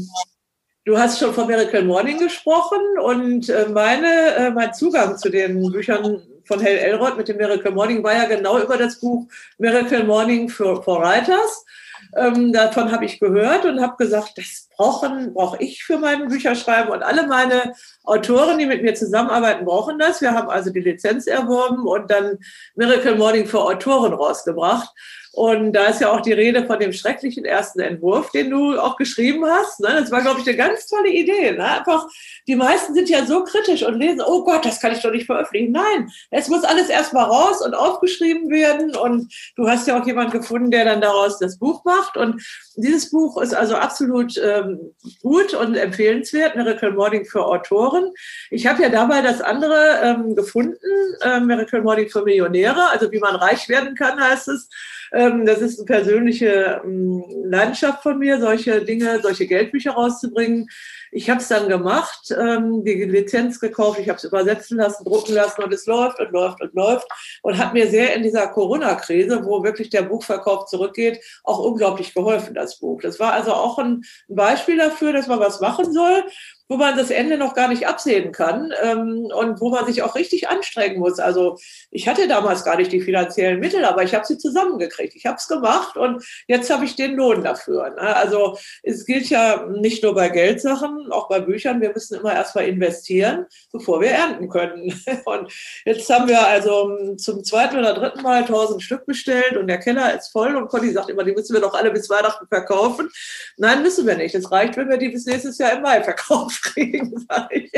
du 0.86 0.96
hast 0.98 1.18
schon 1.18 1.34
von 1.34 1.46
Miracle 1.46 1.84
Morning 1.84 2.18
gesprochen 2.18 2.80
und 3.02 3.50
äh, 3.50 3.66
meine, 3.68 4.34
äh, 4.34 4.50
mein 4.50 4.72
Zugang 4.72 5.18
zu 5.18 5.28
den 5.28 5.60
Büchern 5.70 6.22
von 6.44 6.60
Hell 6.60 6.78
Elrod 6.78 7.18
mit 7.18 7.28
dem 7.28 7.36
Miracle 7.36 7.70
Morning 7.70 8.02
war 8.02 8.14
ja 8.14 8.24
genau 8.24 8.58
über 8.58 8.78
das 8.78 8.98
Buch 8.98 9.28
Miracle 9.58 10.04
Morning 10.04 10.48
for, 10.48 10.82
for 10.82 11.02
Writers. 11.02 11.66
Ähm, 12.16 12.52
davon 12.52 12.92
habe 12.92 13.04
ich 13.04 13.20
gehört 13.20 13.64
und 13.64 13.80
habe 13.80 13.96
gesagt, 13.96 14.36
das 14.36 14.68
brauche 14.76 15.56
ich 15.58 15.84
für 15.84 15.98
mein 15.98 16.28
Bücherschreiben 16.28 16.92
und 16.92 17.02
alle 17.02 17.26
meine 17.26 17.72
Autoren, 18.04 18.58
die 18.58 18.66
mit 18.66 18.82
mir 18.82 18.94
zusammenarbeiten, 18.94 19.64
brauchen 19.64 19.98
das. 19.98 20.20
Wir 20.20 20.32
haben 20.32 20.48
also 20.48 20.70
die 20.70 20.80
Lizenz 20.80 21.26
erworben 21.26 21.86
und 21.86 22.10
dann 22.10 22.38
Miracle 22.74 23.16
Morning 23.16 23.46
für 23.46 23.60
Autoren 23.60 24.12
rausgebracht. 24.12 24.90
Und 25.34 25.72
da 25.72 25.86
ist 25.86 26.00
ja 26.00 26.12
auch 26.12 26.20
die 26.20 26.32
Rede 26.32 26.64
von 26.64 26.78
dem 26.78 26.92
schrecklichen 26.92 27.44
ersten 27.44 27.80
Entwurf, 27.80 28.30
den 28.30 28.50
du 28.50 28.78
auch 28.78 28.96
geschrieben 28.96 29.44
hast. 29.44 29.80
Ne? 29.80 29.88
Das 29.88 30.12
war, 30.12 30.22
glaube 30.22 30.40
ich, 30.40 30.46
eine 30.46 30.56
ganz 30.56 30.86
tolle 30.86 31.10
Idee. 31.10 31.52
Ne? 31.52 31.64
Einfach, 31.64 32.06
die 32.46 32.54
meisten 32.54 32.94
sind 32.94 33.08
ja 33.08 33.26
so 33.26 33.42
kritisch 33.42 33.82
und 33.82 33.98
lesen, 33.98 34.22
oh 34.24 34.44
Gott, 34.44 34.64
das 34.64 34.80
kann 34.80 34.92
ich 34.92 35.02
doch 35.02 35.10
nicht 35.10 35.26
veröffentlichen. 35.26 35.72
Nein, 35.72 36.08
es 36.30 36.48
muss 36.48 36.62
alles 36.62 36.88
erstmal 36.88 37.24
raus 37.24 37.64
und 37.66 37.74
aufgeschrieben 37.74 38.48
werden. 38.50 38.94
Und 38.94 39.32
du 39.56 39.68
hast 39.68 39.88
ja 39.88 40.00
auch 40.00 40.06
jemanden 40.06 40.32
gefunden, 40.32 40.70
der 40.70 40.84
dann 40.84 41.00
daraus 41.00 41.38
das 41.40 41.58
Buch 41.58 41.84
macht. 41.84 42.16
Und 42.16 42.40
dieses 42.76 43.10
Buch 43.10 43.40
ist 43.42 43.54
also 43.54 43.74
absolut 43.74 44.36
ähm, 44.38 44.94
gut 45.22 45.52
und 45.54 45.74
empfehlenswert, 45.74 46.54
Miracle 46.54 46.92
Morning 46.92 47.24
für 47.24 47.44
Autoren. 47.44 48.12
Ich 48.50 48.68
habe 48.68 48.82
ja 48.82 48.88
dabei 48.88 49.20
das 49.20 49.40
andere 49.40 49.98
ähm, 50.00 50.36
gefunden, 50.36 50.76
äh, 51.22 51.40
Miracle 51.40 51.82
Morning 51.82 52.08
für 52.08 52.22
Millionäre, 52.22 52.90
also 52.90 53.10
wie 53.10 53.18
man 53.18 53.34
reich 53.34 53.68
werden 53.68 53.96
kann, 53.96 54.20
heißt 54.20 54.46
es. 54.48 54.68
Ähm, 55.12 55.23
das 55.44 55.60
ist 55.60 55.78
eine 55.78 55.86
persönliche 55.86 56.82
ähm, 56.84 57.24
Leidenschaft 57.44 58.02
von 58.02 58.18
mir, 58.18 58.40
solche 58.40 58.84
Dinge, 58.84 59.20
solche 59.22 59.46
Geldbücher 59.46 59.92
rauszubringen. 59.92 60.68
Ich 61.10 61.30
habe 61.30 61.40
es 61.40 61.48
dann 61.48 61.68
gemacht, 61.68 62.34
ähm, 62.36 62.84
die 62.84 63.04
Lizenz 63.04 63.60
gekauft, 63.60 64.00
ich 64.00 64.08
habe 64.08 64.16
es 64.16 64.24
übersetzen 64.24 64.78
lassen, 64.78 65.04
drucken 65.04 65.34
lassen 65.34 65.62
und 65.62 65.72
es 65.72 65.86
läuft 65.86 66.18
und 66.20 66.32
läuft 66.32 66.60
und 66.60 66.74
läuft 66.74 67.06
und 67.42 67.58
hat 67.58 67.72
mir 67.72 67.88
sehr 67.88 68.14
in 68.16 68.22
dieser 68.22 68.48
Corona-Krise, 68.48 69.44
wo 69.44 69.62
wirklich 69.62 69.90
der 69.90 70.02
Buchverkauf 70.02 70.66
zurückgeht, 70.66 71.20
auch 71.44 71.58
unglaublich 71.58 72.14
geholfen, 72.14 72.54
das 72.54 72.78
Buch. 72.78 73.00
Das 73.00 73.20
war 73.20 73.32
also 73.32 73.52
auch 73.52 73.78
ein 73.78 74.02
Beispiel 74.28 74.78
dafür, 74.78 75.12
dass 75.12 75.28
man 75.28 75.40
was 75.40 75.60
machen 75.60 75.92
soll 75.92 76.24
wo 76.68 76.76
man 76.76 76.96
das 76.96 77.10
Ende 77.10 77.36
noch 77.36 77.54
gar 77.54 77.68
nicht 77.68 77.86
absehen 77.86 78.32
kann 78.32 78.72
ähm, 78.82 79.28
und 79.34 79.60
wo 79.60 79.70
man 79.70 79.86
sich 79.86 80.02
auch 80.02 80.14
richtig 80.14 80.48
anstrengen 80.48 80.98
muss. 80.98 81.18
Also 81.18 81.58
ich 81.90 82.08
hatte 82.08 82.26
damals 82.26 82.64
gar 82.64 82.76
nicht 82.76 82.90
die 82.90 83.02
finanziellen 83.02 83.60
Mittel, 83.60 83.84
aber 83.84 84.02
ich 84.02 84.14
habe 84.14 84.24
sie 84.24 84.38
zusammengekriegt. 84.38 85.14
Ich 85.14 85.26
habe 85.26 85.36
es 85.36 85.46
gemacht 85.46 85.96
und 85.96 86.24
jetzt 86.48 86.70
habe 86.70 86.84
ich 86.84 86.96
den 86.96 87.16
Lohn 87.16 87.44
dafür. 87.44 87.90
Ne? 87.90 88.16
Also 88.16 88.56
es 88.82 89.04
gilt 89.04 89.28
ja 89.28 89.66
nicht 89.66 90.02
nur 90.02 90.14
bei 90.14 90.30
Geldsachen, 90.30 91.08
auch 91.10 91.28
bei 91.28 91.40
Büchern. 91.40 91.82
Wir 91.82 91.92
müssen 91.92 92.18
immer 92.18 92.32
erstmal 92.32 92.66
investieren, 92.66 93.46
bevor 93.72 94.00
wir 94.00 94.10
ernten 94.10 94.48
können. 94.48 95.02
Und 95.24 95.52
jetzt 95.84 96.08
haben 96.10 96.28
wir 96.28 96.46
also 96.46 97.14
zum 97.16 97.44
zweiten 97.44 97.78
oder 97.78 97.94
dritten 97.94 98.22
Mal 98.22 98.42
1000 98.42 98.82
Stück 98.82 99.06
bestellt 99.06 99.56
und 99.56 99.66
der 99.66 99.78
Keller 99.78 100.14
ist 100.14 100.28
voll 100.28 100.56
und 100.56 100.68
Conny 100.68 100.92
sagt 100.92 101.10
immer, 101.10 101.24
die 101.24 101.32
müssen 101.32 101.54
wir 101.54 101.60
doch 101.60 101.74
alle 101.74 101.90
bis 101.90 102.08
Weihnachten 102.10 102.46
verkaufen. 102.46 103.10
Nein, 103.56 103.82
müssen 103.82 104.06
wir 104.06 104.16
nicht. 104.16 104.34
Es 104.34 104.50
reicht, 104.50 104.76
wenn 104.76 104.88
wir 104.88 104.96
die 104.96 105.08
bis 105.08 105.26
nächstes 105.26 105.58
Jahr 105.58 105.72
im 105.72 105.82
Mai 105.82 106.02
verkaufen 106.02 106.53
ich. 107.50 107.72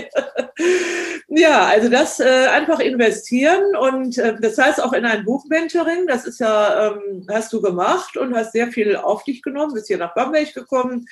Ja, 1.29 1.67
also 1.67 1.89
das 1.89 2.21
äh, 2.21 2.47
einfach 2.49 2.81
investieren 2.81 3.77
und 3.77 4.17
äh, 4.19 4.37
das 4.41 4.59
heißt 4.59 4.83
auch 4.83 4.93
in 4.93 5.05
ein 5.05 5.25
Buchmentoring, 5.25 6.07
das 6.07 6.27
ist 6.27 6.41
ja, 6.41 6.89
ähm, 6.89 7.27
hast 7.31 7.53
du 7.53 7.61
gemacht 7.61 8.17
und 8.17 8.35
hast 8.35 8.53
sehr 8.53 8.69
viel 8.69 8.97
auf 8.97 9.25
dich 9.25 9.43
genommen, 9.43 9.75
bist 9.75 9.89
hier 9.89 9.99
nach 9.99 10.15
Bamberg 10.15 10.55
gekommen 10.55 11.07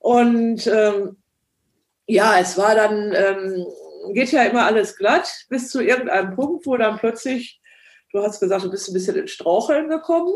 und 0.00 0.66
ähm, 0.66 1.16
ja, 2.06 2.40
es 2.40 2.58
war 2.58 2.74
dann, 2.74 3.14
ähm, 3.14 3.66
geht 4.12 4.32
ja 4.32 4.42
immer 4.44 4.64
alles 4.64 4.96
glatt, 4.96 5.46
bis 5.48 5.68
zu 5.68 5.80
irgendeinem 5.80 6.34
Punkt, 6.34 6.66
wo 6.66 6.76
dann 6.76 6.98
plötzlich, 6.98 7.60
du 8.12 8.20
hast 8.22 8.40
gesagt, 8.40 8.64
du 8.64 8.70
bist 8.70 8.88
ein 8.88 8.94
bisschen 8.94 9.16
ins 9.16 9.30
Straucheln 9.30 9.88
gekommen. 9.88 10.34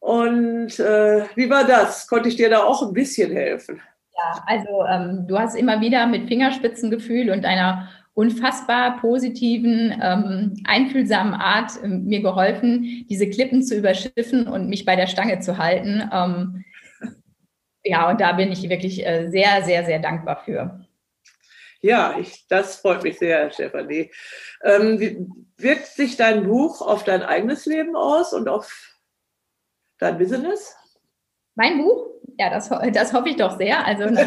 Und 0.00 0.78
äh, 0.78 1.26
wie 1.34 1.50
war 1.50 1.64
das? 1.64 2.06
Konnte 2.06 2.28
ich 2.28 2.36
dir 2.36 2.50
da 2.50 2.64
auch 2.64 2.82
ein 2.82 2.92
bisschen 2.92 3.30
helfen? 3.32 3.80
Ja, 4.16 4.42
also 4.46 4.84
ähm, 4.86 5.26
du 5.26 5.38
hast 5.38 5.54
immer 5.54 5.80
wieder 5.80 6.06
mit 6.06 6.28
Fingerspitzengefühl 6.28 7.30
und 7.30 7.44
einer 7.44 7.88
unfassbar 8.14 8.98
positiven, 8.98 9.94
ähm, 10.02 10.54
einfühlsamen 10.64 11.34
Art 11.34 11.72
äh, 11.82 11.88
mir 11.88 12.22
geholfen, 12.22 13.04
diese 13.10 13.28
Klippen 13.28 13.62
zu 13.62 13.76
überschiffen 13.76 14.46
und 14.48 14.70
mich 14.70 14.86
bei 14.86 14.96
der 14.96 15.06
Stange 15.06 15.40
zu 15.40 15.58
halten. 15.58 16.08
Ähm, 16.10 16.64
ja, 17.84 18.08
und 18.10 18.20
da 18.20 18.32
bin 18.32 18.50
ich 18.50 18.68
wirklich 18.68 19.06
äh, 19.06 19.28
sehr, 19.28 19.62
sehr, 19.64 19.84
sehr 19.84 19.98
dankbar 19.98 20.42
für. 20.44 20.86
Ja, 21.82 22.18
ich, 22.18 22.46
das 22.48 22.76
freut 22.76 23.02
mich 23.02 23.18
sehr, 23.18 23.50
Stefanie. 23.50 24.10
Ähm, 24.64 24.98
wie, 24.98 25.28
wirkt 25.58 25.86
sich 25.86 26.16
dein 26.16 26.44
Buch 26.44 26.80
auf 26.80 27.04
dein 27.04 27.22
eigenes 27.22 27.66
Leben 27.66 27.96
aus 27.96 28.32
und 28.32 28.48
auf 28.48 28.96
dein 29.98 30.16
Business? 30.16 30.74
Mein 31.56 31.78
Buch? 31.78 32.06
Ja, 32.38 32.50
das, 32.50 32.68
das 32.68 33.12
hoffe 33.12 33.30
ich 33.30 33.36
doch 33.36 33.58
sehr. 33.58 33.84
Also 33.84 34.04
mit 34.10 34.24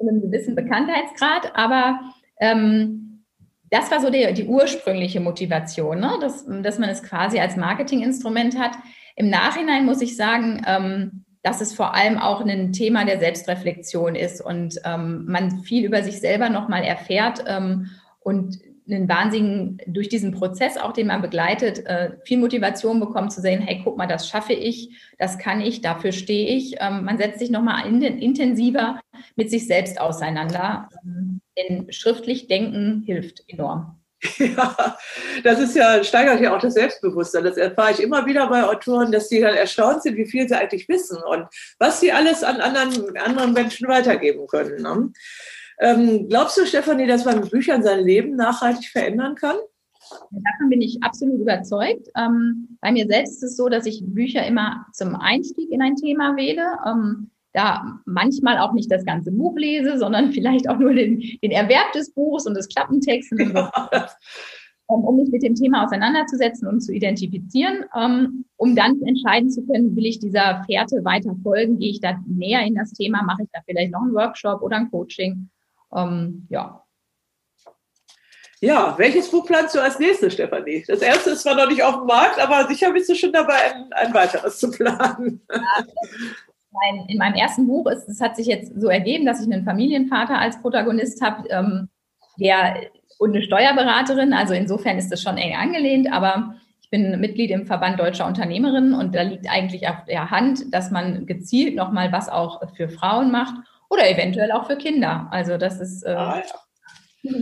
einem 0.00 0.20
gewissen 0.20 0.54
Bekanntheitsgrad, 0.54 1.52
aber 1.54 2.00
ähm, 2.40 3.24
das 3.70 3.90
war 3.90 4.00
so 4.00 4.10
die, 4.10 4.32
die 4.34 4.46
ursprüngliche 4.46 5.20
Motivation, 5.20 6.00
ne? 6.00 6.12
dass, 6.20 6.46
dass 6.62 6.78
man 6.78 6.88
es 6.88 7.02
quasi 7.02 7.38
als 7.38 7.56
Marketinginstrument 7.56 8.58
hat. 8.58 8.72
Im 9.16 9.30
Nachhinein 9.30 9.84
muss 9.84 10.00
ich 10.00 10.16
sagen, 10.16 10.62
ähm, 10.66 11.24
dass 11.42 11.60
es 11.60 11.74
vor 11.74 11.94
allem 11.94 12.18
auch 12.18 12.40
ein 12.40 12.72
Thema 12.72 13.04
der 13.04 13.18
Selbstreflexion 13.18 14.14
ist 14.14 14.40
und 14.40 14.80
ähm, 14.84 15.24
man 15.26 15.60
viel 15.60 15.84
über 15.84 16.02
sich 16.02 16.20
selber 16.20 16.48
nochmal 16.48 16.82
erfährt 16.82 17.44
ähm, 17.46 17.90
und 18.20 18.58
einen 18.90 19.08
wahnsinnigen, 19.08 19.80
durch 19.86 20.08
diesen 20.08 20.32
Prozess 20.32 20.76
auch, 20.76 20.92
den 20.92 21.08
man 21.08 21.22
begleitet, 21.22 21.84
äh, 21.86 22.12
viel 22.24 22.38
Motivation 22.38 23.00
bekommt 23.00 23.32
zu 23.32 23.40
sehen, 23.40 23.60
hey, 23.60 23.80
guck 23.84 23.96
mal, 23.96 24.06
das 24.06 24.28
schaffe 24.28 24.52
ich, 24.52 24.90
das 25.18 25.38
kann 25.38 25.60
ich, 25.60 25.80
dafür 25.80 26.12
stehe 26.12 26.56
ich. 26.56 26.76
Ähm, 26.80 27.04
man 27.04 27.18
setzt 27.18 27.38
sich 27.38 27.50
nochmal 27.50 27.86
in, 27.86 28.02
intensiver 28.02 29.00
mit 29.36 29.50
sich 29.50 29.66
selbst 29.66 30.00
auseinander. 30.00 30.88
Ähm, 31.04 31.40
denn 31.56 31.92
schriftlich 31.92 32.46
denken 32.46 33.02
hilft 33.04 33.44
enorm. 33.48 33.98
Ja, 34.38 34.96
das 35.44 35.60
ist 35.60 35.76
ja, 35.76 36.02
steigert 36.02 36.40
ja 36.40 36.56
auch 36.56 36.60
das 36.60 36.74
Selbstbewusstsein. 36.74 37.44
Das 37.44 37.56
erfahre 37.56 37.92
ich 37.92 38.00
immer 38.00 38.26
wieder 38.26 38.48
bei 38.48 38.64
Autoren, 38.64 39.12
dass 39.12 39.28
die 39.28 39.40
dann 39.40 39.54
erstaunt 39.54 40.02
sind, 40.02 40.16
wie 40.16 40.26
viel 40.26 40.48
sie 40.48 40.56
eigentlich 40.56 40.88
wissen 40.88 41.18
und 41.22 41.46
was 41.78 42.00
sie 42.00 42.10
alles 42.10 42.42
an 42.42 42.60
anderen, 42.60 43.16
anderen 43.16 43.52
Menschen 43.52 43.86
weitergeben 43.88 44.46
können. 44.48 44.82
Ne? 44.82 45.12
Ähm, 45.80 46.28
glaubst 46.28 46.56
du, 46.56 46.66
Stefanie, 46.66 47.06
dass 47.06 47.24
man 47.24 47.40
mit 47.40 47.50
Büchern 47.50 47.82
sein 47.82 48.04
Leben 48.04 48.36
nachhaltig 48.36 48.88
verändern 48.88 49.34
kann? 49.34 49.56
Davon 50.30 50.70
bin 50.70 50.80
ich 50.80 51.02
absolut 51.02 51.40
überzeugt. 51.40 52.08
Ähm, 52.16 52.78
bei 52.80 52.92
mir 52.92 53.06
selbst 53.06 53.42
ist 53.42 53.42
es 53.42 53.56
so, 53.56 53.68
dass 53.68 53.86
ich 53.86 54.02
Bücher 54.04 54.46
immer 54.46 54.86
zum 54.92 55.14
Einstieg 55.16 55.70
in 55.70 55.82
ein 55.82 55.96
Thema 55.96 56.36
wähle. 56.36 56.64
Ähm, 56.86 57.30
da 57.52 58.00
manchmal 58.04 58.58
auch 58.58 58.72
nicht 58.72 58.90
das 58.90 59.04
ganze 59.04 59.32
Buch 59.32 59.56
lese, 59.56 59.98
sondern 59.98 60.32
vielleicht 60.32 60.68
auch 60.68 60.78
nur 60.78 60.94
den, 60.94 61.20
den 61.42 61.50
Erwerb 61.50 61.92
des 61.92 62.12
Buchs 62.12 62.46
und 62.46 62.54
des 62.54 62.68
Klappentext, 62.68 63.32
ja. 63.38 63.70
um, 64.86 65.04
um 65.04 65.16
mich 65.16 65.30
mit 65.30 65.42
dem 65.42 65.54
Thema 65.54 65.84
auseinanderzusetzen 65.84 66.68
und 66.68 66.80
zu 66.80 66.92
identifizieren, 66.92 67.84
um, 67.94 68.44
um 68.56 68.74
dann 68.74 69.00
entscheiden 69.02 69.50
zu 69.50 69.64
können, 69.66 69.96
will 69.96 70.06
ich 70.06 70.18
dieser 70.18 70.62
Fährte 70.66 71.04
weiter 71.04 71.36
folgen, 71.42 71.78
gehe 71.78 71.90
ich 71.90 72.00
da 72.00 72.18
näher 72.26 72.62
in 72.62 72.74
das 72.74 72.92
Thema, 72.92 73.22
mache 73.22 73.42
ich 73.42 73.48
da 73.52 73.60
vielleicht 73.64 73.92
noch 73.92 74.02
einen 74.02 74.14
Workshop 74.14 74.62
oder 74.62 74.76
ein 74.76 74.90
Coaching 74.90 75.48
ähm, 75.94 76.46
ja. 76.48 76.84
Ja, 78.60 78.94
welches 78.98 79.30
Buch 79.30 79.46
planst 79.46 79.74
du 79.74 79.80
als 79.80 80.00
nächstes, 80.00 80.34
Stefanie? 80.34 80.84
Das 80.88 81.00
erste 81.00 81.30
ist 81.30 81.42
zwar 81.42 81.54
noch 81.54 81.68
nicht 81.68 81.82
auf 81.82 81.98
dem 81.98 82.06
Markt, 82.06 82.40
aber 82.40 82.66
sicher 82.66 82.92
bist 82.92 83.08
du 83.08 83.14
schon 83.14 83.32
dabei, 83.32 83.72
ein, 83.72 83.92
ein 83.92 84.14
weiteres 84.14 84.58
zu 84.58 84.70
planen. 84.70 85.40
Ja, 85.48 87.04
in 87.08 87.18
meinem 87.18 87.34
ersten 87.34 87.66
Buch, 87.66 87.86
ist, 87.86 88.08
es 88.08 88.20
hat 88.20 88.36
sich 88.36 88.46
jetzt 88.46 88.72
so 88.78 88.88
ergeben, 88.88 89.26
dass 89.26 89.40
ich 89.40 89.52
einen 89.52 89.64
Familienvater 89.64 90.38
als 90.38 90.60
Protagonist 90.60 91.22
habe, 91.22 91.48
ähm, 91.48 91.88
der 92.38 92.90
und 93.18 93.30
eine 93.30 93.42
Steuerberaterin. 93.42 94.32
Also 94.32 94.54
insofern 94.54 94.98
ist 94.98 95.10
das 95.10 95.22
schon 95.22 95.38
eng 95.38 95.56
angelehnt, 95.56 96.12
aber 96.12 96.54
ich 96.82 96.90
bin 96.90 97.20
Mitglied 97.20 97.50
im 97.50 97.66
Verband 97.66 98.00
Deutscher 98.00 98.26
Unternehmerinnen 98.26 98.94
und 98.94 99.14
da 99.14 99.22
liegt 99.22 99.50
eigentlich 99.50 99.88
auf 99.88 100.04
der 100.06 100.30
Hand, 100.30 100.72
dass 100.72 100.90
man 100.90 101.26
gezielt 101.26 101.74
nochmal 101.74 102.12
was 102.12 102.28
auch 102.28 102.62
für 102.74 102.88
Frauen 102.88 103.30
macht 103.30 103.54
oder 103.90 104.08
eventuell 104.08 104.52
auch 104.52 104.66
für 104.66 104.76
Kinder. 104.76 105.28
Also 105.30 105.56
das 105.56 105.80
ist 105.80 106.02
äh, 106.04 106.10
ah, 106.10 106.42
ja. 106.42 107.32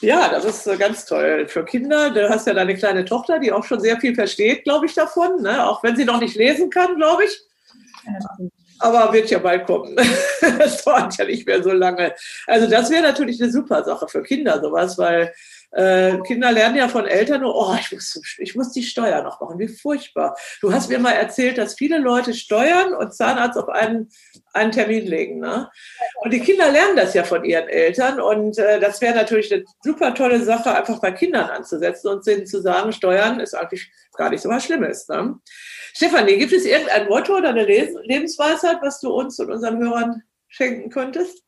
Ja, 0.00 0.30
das 0.30 0.44
ist 0.46 0.66
äh, 0.66 0.76
ganz 0.76 1.04
toll. 1.04 1.46
Für 1.48 1.64
Kinder, 1.64 2.10
du 2.10 2.28
hast 2.28 2.46
ja 2.46 2.54
deine 2.54 2.74
kleine 2.74 3.04
Tochter, 3.04 3.38
die 3.38 3.52
auch 3.52 3.64
schon 3.64 3.80
sehr 3.80 4.00
viel 4.00 4.14
versteht, 4.14 4.64
glaube 4.64 4.86
ich, 4.86 4.94
davon. 4.94 5.42
Ne? 5.42 5.66
Auch 5.66 5.82
wenn 5.82 5.94
sie 5.94 6.06
noch 6.06 6.20
nicht 6.20 6.36
lesen 6.36 6.70
kann, 6.70 6.96
glaube 6.96 7.24
ich. 7.24 7.38
Aber 8.78 9.12
wird 9.12 9.30
ja 9.30 9.38
bald 9.38 9.66
kommen. 9.66 9.94
das 10.58 10.84
dauert 10.84 11.18
ja 11.18 11.26
nicht 11.26 11.46
mehr 11.46 11.62
so 11.62 11.72
lange. 11.72 12.14
Also 12.46 12.66
das 12.66 12.90
wäre 12.90 13.02
natürlich 13.02 13.42
eine 13.42 13.52
super 13.52 13.84
Sache 13.84 14.08
für 14.08 14.22
Kinder, 14.22 14.58
sowas, 14.62 14.96
weil 14.96 15.34
äh, 15.72 16.18
Kinder 16.26 16.50
lernen 16.50 16.76
ja 16.76 16.88
von 16.88 17.06
Eltern 17.06 17.42
nur, 17.42 17.54
oh, 17.54 17.76
ich 17.78 17.92
muss, 17.92 18.20
ich 18.38 18.54
muss 18.56 18.72
die 18.72 18.82
Steuer 18.82 19.22
noch 19.22 19.40
machen, 19.40 19.58
wie 19.58 19.68
furchtbar. 19.68 20.36
Du 20.60 20.72
hast 20.72 20.88
mir 20.88 20.98
mal 20.98 21.12
erzählt, 21.12 21.58
dass 21.58 21.74
viele 21.74 21.98
Leute 21.98 22.34
Steuern 22.34 22.94
und 22.94 23.14
Zahnarzt 23.14 23.56
auf 23.56 23.68
einen, 23.68 24.08
einen 24.52 24.72
Termin 24.72 25.06
legen. 25.06 25.38
Ne? 25.38 25.70
Und 26.22 26.32
die 26.32 26.40
Kinder 26.40 26.70
lernen 26.70 26.96
das 26.96 27.14
ja 27.14 27.22
von 27.22 27.44
ihren 27.44 27.68
Eltern 27.68 28.20
und 28.20 28.58
äh, 28.58 28.80
das 28.80 29.00
wäre 29.00 29.14
natürlich 29.14 29.52
eine 29.52 29.64
super 29.82 30.14
tolle 30.14 30.42
Sache, 30.42 30.74
einfach 30.74 31.00
bei 31.00 31.12
Kindern 31.12 31.50
anzusetzen 31.50 32.08
und 32.08 32.26
denen 32.26 32.46
zu 32.46 32.60
sagen, 32.60 32.92
Steuern 32.92 33.38
ist 33.38 33.54
eigentlich 33.54 33.90
gar 34.16 34.30
nicht 34.30 34.42
so 34.42 34.48
was 34.48 34.64
Schlimmes. 34.64 35.08
Ne? 35.08 35.38
Stefanie, 35.94 36.38
gibt 36.38 36.52
es 36.52 36.64
irgendein 36.64 37.08
Motto 37.08 37.36
oder 37.36 37.50
eine 37.50 37.64
Lebensweisheit, 37.64 38.78
was 38.82 39.00
du 39.00 39.10
uns 39.12 39.38
und 39.38 39.50
unseren 39.50 39.78
Hörern 39.78 40.22
schenken 40.48 40.90
könntest? 40.90 41.44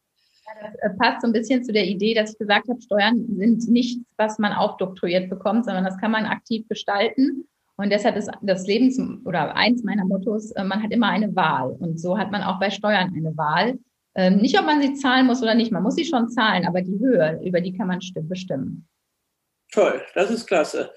Das 0.60 0.74
äh, 0.80 0.90
passt 0.98 1.22
so 1.22 1.26
ein 1.26 1.32
bisschen 1.32 1.64
zu 1.64 1.72
der 1.72 1.86
Idee, 1.86 2.14
dass 2.14 2.32
ich 2.32 2.38
gesagt 2.38 2.68
habe, 2.68 2.80
Steuern 2.80 3.24
sind 3.36 3.68
nichts, 3.68 4.04
was 4.16 4.38
man 4.38 4.52
aufdoktoriert 4.52 5.30
bekommt, 5.30 5.64
sondern 5.64 5.84
das 5.84 5.98
kann 5.98 6.10
man 6.10 6.24
aktiv 6.24 6.66
gestalten. 6.68 7.46
Und 7.76 7.90
deshalb 7.90 8.16
ist 8.16 8.30
das 8.42 8.66
Lebens- 8.66 9.00
oder 9.24 9.56
eins 9.56 9.82
meiner 9.82 10.04
Mottos, 10.04 10.52
äh, 10.52 10.64
man 10.64 10.82
hat 10.82 10.92
immer 10.92 11.08
eine 11.08 11.34
Wahl. 11.34 11.70
Und 11.78 11.98
so 11.98 12.18
hat 12.18 12.30
man 12.30 12.42
auch 12.42 12.60
bei 12.60 12.70
Steuern 12.70 13.12
eine 13.14 13.36
Wahl. 13.36 13.78
Ähm, 14.14 14.36
nicht, 14.38 14.58
ob 14.58 14.66
man 14.66 14.82
sie 14.82 14.94
zahlen 14.94 15.26
muss 15.26 15.42
oder 15.42 15.54
nicht. 15.54 15.72
Man 15.72 15.82
muss 15.82 15.94
sie 15.94 16.04
schon 16.04 16.28
zahlen, 16.28 16.66
aber 16.66 16.82
die 16.82 16.98
Höhe, 16.98 17.40
über 17.44 17.60
die 17.60 17.72
kann 17.72 17.88
man 17.88 18.00
bestimmen. 18.14 18.86
Toll, 19.72 20.02
das 20.14 20.30
ist 20.30 20.46
klasse. 20.46 20.92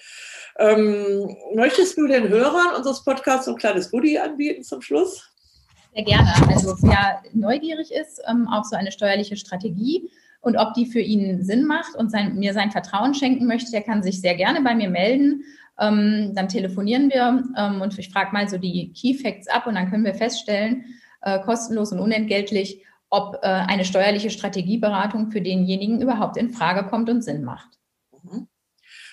Ähm, 0.60 1.34
möchtest 1.54 1.98
du 1.98 2.08
den 2.08 2.28
Hörern 2.28 2.76
unseres 2.76 3.04
Podcasts 3.04 3.48
ein 3.48 3.56
kleines 3.56 3.90
Goodie 3.90 4.20
anbieten 4.20 4.64
zum 4.64 4.82
Schluss? 4.82 5.35
Sehr 5.96 6.04
gerne. 6.04 6.30
Also 6.50 6.76
wer 6.82 7.22
neugierig 7.34 7.92
ist 7.92 8.22
ähm, 8.30 8.50
auf 8.50 8.66
so 8.66 8.76
eine 8.76 8.92
steuerliche 8.92 9.38
Strategie 9.38 10.10
und 10.42 10.58
ob 10.58 10.74
die 10.74 10.86
für 10.86 11.00
ihn 11.00 11.42
Sinn 11.42 11.66
macht 11.66 11.96
und 11.96 12.12
sein, 12.12 12.36
mir 12.36 12.54
sein 12.54 12.70
Vertrauen 12.70 13.14
schenken 13.14 13.48
möchte, 13.48 13.72
der 13.72 13.82
kann 13.82 14.04
sich 14.04 14.20
sehr 14.20 14.36
gerne 14.36 14.62
bei 14.62 14.76
mir 14.76 14.90
melden. 14.90 15.46
Ähm, 15.80 16.34
dann 16.36 16.50
telefonieren 16.50 17.10
wir 17.10 17.44
ähm, 17.58 17.82
und 17.82 17.98
ich 17.98 18.10
frage 18.10 18.34
mal 18.34 18.50
so 18.50 18.58
die 18.58 18.92
Key 18.92 19.14
Facts 19.14 19.48
ab 19.48 19.68
und 19.68 19.76
dann 19.76 19.90
können 19.90 20.04
wir 20.04 20.16
feststellen, 20.16 20.84
äh, 21.22 21.40
kostenlos 21.40 21.94
und 21.94 22.00
unentgeltlich, 22.00 22.84
ob 23.10 23.36
äh, 23.36 23.48
eine 23.48 23.86
steuerliche 23.86 24.32
Strategieberatung 24.32 25.32
für 25.32 25.42
denjenigen 25.42 26.02
überhaupt 26.02 26.36
in 26.36 26.50
Frage 26.50 26.90
kommt 26.90 27.10
und 27.10 27.22
Sinn 27.22 27.46
macht. 27.46 27.80
Mhm. 28.22 28.48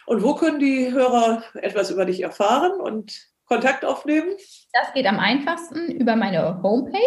Und 0.06 0.22
wo 0.24 0.34
können 0.34 0.58
die 0.58 0.90
Hörer 0.90 1.44
etwas 1.54 1.90
über 1.90 2.04
dich 2.06 2.22
erfahren 2.22 2.80
und 2.80 3.31
Kontakt 3.52 3.84
aufnehmen? 3.84 4.34
Das 4.72 4.94
geht 4.94 5.04
am 5.04 5.18
einfachsten 5.18 5.90
über 5.90 6.16
meine 6.16 6.62
Homepage 6.62 6.98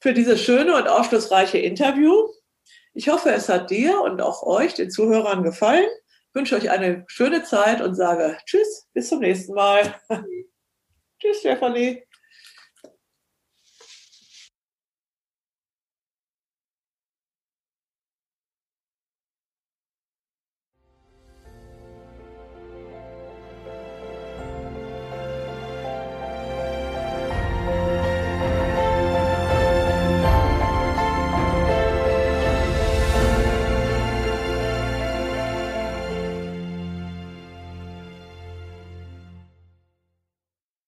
für 0.00 0.14
dieses 0.14 0.40
schöne 0.40 0.74
und 0.74 0.88
aufschlussreiche 0.88 1.58
Interview. 1.58 2.28
Ich 2.98 3.08
hoffe, 3.08 3.30
es 3.30 3.48
hat 3.48 3.70
dir 3.70 4.00
und 4.00 4.20
auch 4.20 4.42
euch, 4.42 4.74
den 4.74 4.90
Zuhörern, 4.90 5.44
gefallen. 5.44 5.86
Ich 5.86 6.34
wünsche 6.34 6.56
euch 6.56 6.68
eine 6.68 7.04
schöne 7.06 7.44
Zeit 7.44 7.80
und 7.80 7.94
sage 7.94 8.36
Tschüss, 8.44 8.88
bis 8.92 9.08
zum 9.08 9.20
nächsten 9.20 9.54
Mal. 9.54 9.94
Tschüss, 11.20 11.38
Stefanie. 11.38 12.02